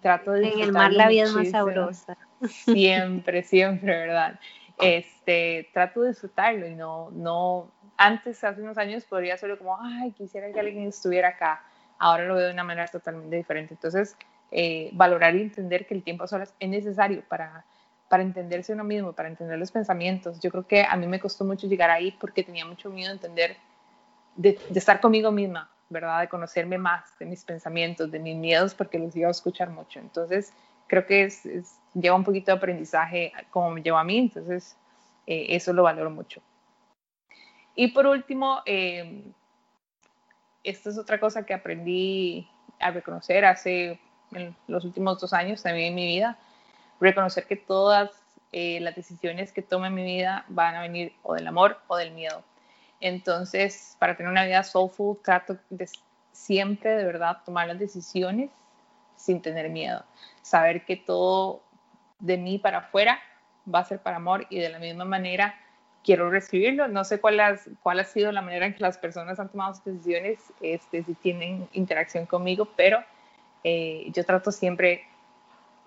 trato 0.00 0.32
de... 0.32 0.48
En 0.48 0.60
el 0.60 0.72
mar 0.72 0.90
la 0.94 1.06
vida 1.06 1.24
es 1.24 1.32
más 1.34 1.50
sabrosa. 1.50 2.16
Siempre, 2.48 3.42
siempre, 3.42 3.94
¿verdad? 3.94 4.40
Este, 4.80 5.68
trato 5.74 6.00
de 6.00 6.08
disfrutarlo 6.08 6.66
y 6.66 6.74
no, 6.74 7.10
no, 7.10 7.70
antes, 7.98 8.42
hace 8.44 8.62
unos 8.62 8.78
años, 8.78 9.04
podría 9.04 9.36
ser 9.36 9.58
como, 9.58 9.78
ay, 9.78 10.12
quisiera 10.12 10.50
que 10.50 10.58
alguien 10.58 10.88
estuviera 10.88 11.28
acá. 11.28 11.62
Ahora 11.98 12.24
lo 12.24 12.36
veo 12.36 12.46
de 12.46 12.54
una 12.54 12.64
manera 12.64 12.88
totalmente 12.88 13.36
diferente. 13.36 13.74
Entonces, 13.74 14.16
eh, 14.50 14.88
valorar 14.94 15.36
y 15.36 15.42
entender 15.42 15.86
que 15.86 15.92
el 15.92 16.02
tiempo 16.02 16.24
a 16.24 16.28
solas 16.28 16.54
es 16.58 16.68
necesario 16.70 17.22
para, 17.28 17.66
para 18.08 18.22
entenderse 18.22 18.72
uno 18.72 18.84
mismo, 18.84 19.12
para 19.12 19.28
entender 19.28 19.58
los 19.58 19.70
pensamientos. 19.70 20.40
Yo 20.40 20.50
creo 20.50 20.66
que 20.66 20.82
a 20.82 20.96
mí 20.96 21.06
me 21.06 21.20
costó 21.20 21.44
mucho 21.44 21.66
llegar 21.66 21.90
ahí 21.90 22.16
porque 22.18 22.42
tenía 22.42 22.64
mucho 22.64 22.88
miedo 22.88 23.10
de 23.10 23.16
entender, 23.16 23.56
de, 24.34 24.58
de 24.70 24.78
estar 24.78 24.98
conmigo 24.98 25.30
misma, 25.30 25.70
¿verdad? 25.88 26.20
De 26.20 26.28
conocerme 26.28 26.78
más, 26.78 27.18
de 27.18 27.26
mis 27.26 27.44
pensamientos, 27.44 28.10
de 28.10 28.18
mis 28.18 28.36
miedos, 28.36 28.74
porque 28.74 28.98
los 28.98 29.14
iba 29.16 29.28
a 29.28 29.30
escuchar 29.30 29.70
mucho. 29.70 30.00
Entonces, 30.00 30.52
creo 30.86 31.06
que 31.06 31.24
es, 31.24 31.42
lleva 31.94 32.16
un 32.16 32.24
poquito 32.24 32.52
de 32.52 32.58
aprendizaje 32.58 33.32
como 33.50 33.70
me 33.70 33.82
lleva 33.82 34.00
a 34.00 34.04
mí, 34.04 34.18
entonces 34.18 34.76
eh, 35.26 35.46
eso 35.50 35.72
lo 35.72 35.84
valoro 35.84 36.10
mucho. 36.10 36.42
Y 37.74 37.88
por 37.88 38.06
último, 38.06 38.60
eh, 38.66 39.24
esta 40.64 40.90
es 40.90 40.98
otra 40.98 41.20
cosa 41.20 41.46
que 41.46 41.54
aprendí 41.54 42.48
a 42.80 42.90
reconocer 42.90 43.44
hace 43.44 44.00
los 44.66 44.84
últimos 44.84 45.20
dos 45.20 45.32
años 45.32 45.62
también 45.62 45.88
en 45.88 45.94
mi 45.94 46.06
vida, 46.06 46.38
reconocer 47.00 47.46
que 47.46 47.56
todas 47.56 48.10
eh, 48.52 48.80
las 48.80 48.94
decisiones 48.94 49.52
que 49.52 49.62
tome 49.62 49.88
en 49.88 49.94
mi 49.94 50.04
vida 50.04 50.44
van 50.48 50.74
a 50.74 50.80
venir 50.80 51.12
o 51.22 51.34
del 51.34 51.46
amor 51.46 51.78
o 51.86 51.96
del 51.96 52.12
miedo. 52.12 52.42
Entonces, 53.00 53.96
para 53.98 54.16
tener 54.16 54.30
una 54.30 54.44
vida 54.44 54.62
soulful, 54.62 55.18
trato 55.22 55.56
de 55.70 55.88
siempre 56.32 56.96
de 56.96 57.04
verdad 57.04 57.38
tomar 57.44 57.66
las 57.68 57.78
decisiones 57.78 58.50
sin 59.16 59.42
tener 59.42 59.70
miedo. 59.70 60.04
Saber 60.42 60.84
que 60.84 60.96
todo 60.96 61.62
de 62.20 62.36
mí 62.36 62.58
para 62.58 62.78
afuera 62.78 63.20
va 63.72 63.80
a 63.80 63.84
ser 63.84 64.00
para 64.00 64.16
amor 64.16 64.46
y 64.50 64.58
de 64.58 64.68
la 64.68 64.78
misma 64.78 65.04
manera 65.04 65.54
quiero 66.04 66.30
recibirlo. 66.30 66.88
No 66.88 67.04
sé 67.04 67.20
cuál, 67.20 67.40
cuál 67.82 68.00
ha 68.00 68.04
sido 68.04 68.32
la 68.32 68.42
manera 68.42 68.66
en 68.66 68.74
que 68.74 68.82
las 68.82 68.98
personas 68.98 69.38
han 69.38 69.48
tomado 69.48 69.74
sus 69.74 69.84
decisiones, 69.84 70.38
este, 70.60 71.02
si 71.04 71.14
tienen 71.14 71.68
interacción 71.72 72.26
conmigo, 72.26 72.68
pero 72.76 73.04
eh, 73.64 74.06
yo 74.12 74.24
trato 74.24 74.52
siempre 74.52 75.04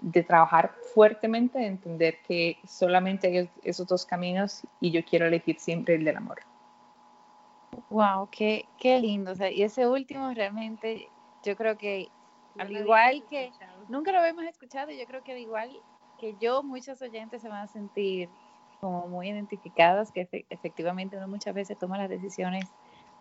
de 0.01 0.23
trabajar 0.23 0.71
fuertemente, 0.93 1.59
de 1.59 1.67
entender 1.67 2.17
que 2.27 2.57
solamente 2.67 3.27
hay 3.27 3.49
esos 3.63 3.87
dos 3.87 4.05
caminos 4.05 4.61
y 4.79 4.91
yo 4.91 5.03
quiero 5.05 5.27
elegir 5.27 5.59
siempre 5.59 5.95
el 5.95 6.03
del 6.03 6.17
amor. 6.17 6.39
Wow, 7.89 8.29
qué, 8.31 8.65
qué 8.77 8.99
lindo. 8.99 9.31
O 9.31 9.35
sea, 9.35 9.51
y 9.51 9.63
ese 9.63 9.87
último 9.87 10.33
realmente, 10.33 11.09
yo 11.43 11.55
creo 11.55 11.77
que 11.77 12.09
al 12.57 12.71
igual 12.71 13.23
que 13.29 13.51
nunca 13.87 14.11
lo 14.11 14.19
habíamos 14.19 14.45
escuchado, 14.45 14.91
yo 14.91 15.05
creo 15.05 15.23
que 15.23 15.33
al 15.33 15.39
igual 15.39 15.71
que 16.17 16.35
yo, 16.37 16.63
muchos 16.63 17.01
oyentes 17.01 17.41
se 17.41 17.49
van 17.49 17.63
a 17.63 17.67
sentir 17.67 18.29
como 18.79 19.07
muy 19.07 19.29
identificadas, 19.29 20.11
que 20.11 20.27
efectivamente 20.49 21.17
uno 21.17 21.27
muchas 21.27 21.53
veces 21.53 21.77
toma 21.77 21.97
las 21.97 22.09
decisiones 22.09 22.65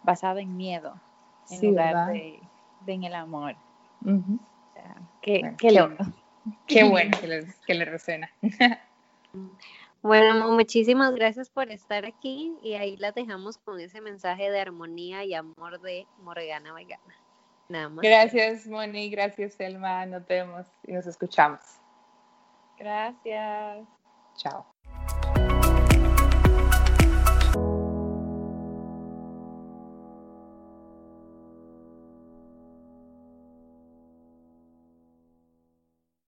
basadas 0.03 0.43
en 0.43 0.57
miedo 0.57 0.95
en 1.51 1.67
lugar 1.67 2.13
de, 2.13 2.41
en 2.87 3.05
el 3.05 3.15
amor. 3.15 3.57
qué, 5.21 5.41
bueno, 5.41 5.57
qué, 5.59 5.73
loco. 5.73 6.05
Qué 6.67 6.85
bueno 6.85 7.11
que 7.21 7.27
le, 7.27 7.47
que 7.67 7.75
le 7.75 7.85
resuena. 7.85 8.31
Bueno, 10.03 10.51
muchísimas 10.53 11.15
gracias 11.15 11.51
por 11.51 11.71
estar 11.71 12.07
aquí 12.07 12.57
y 12.63 12.75
ahí 12.75 12.97
la 12.97 13.13
dejamos 13.13 13.59
con 13.59 13.81
ese 13.81 14.01
mensaje 14.01 14.51
de 14.51 14.61
armonía 14.61 15.25
y 15.25 15.35
amor 15.35 15.81
de 15.81 16.07
Morgana 16.19 16.73
Vegana. 16.73 17.15
Nada 17.69 17.89
más. 17.91 18.03
Gracias, 18.03 18.67
Moni, 18.67 19.11
gracias, 19.11 19.55
Selma. 19.55 20.07
Nos 20.07 20.27
vemos 20.27 20.67
y 20.87 20.93
nos 20.93 21.07
escuchamos. 21.07 21.61
Gracias. 22.79 23.87
Chao. 24.37 24.67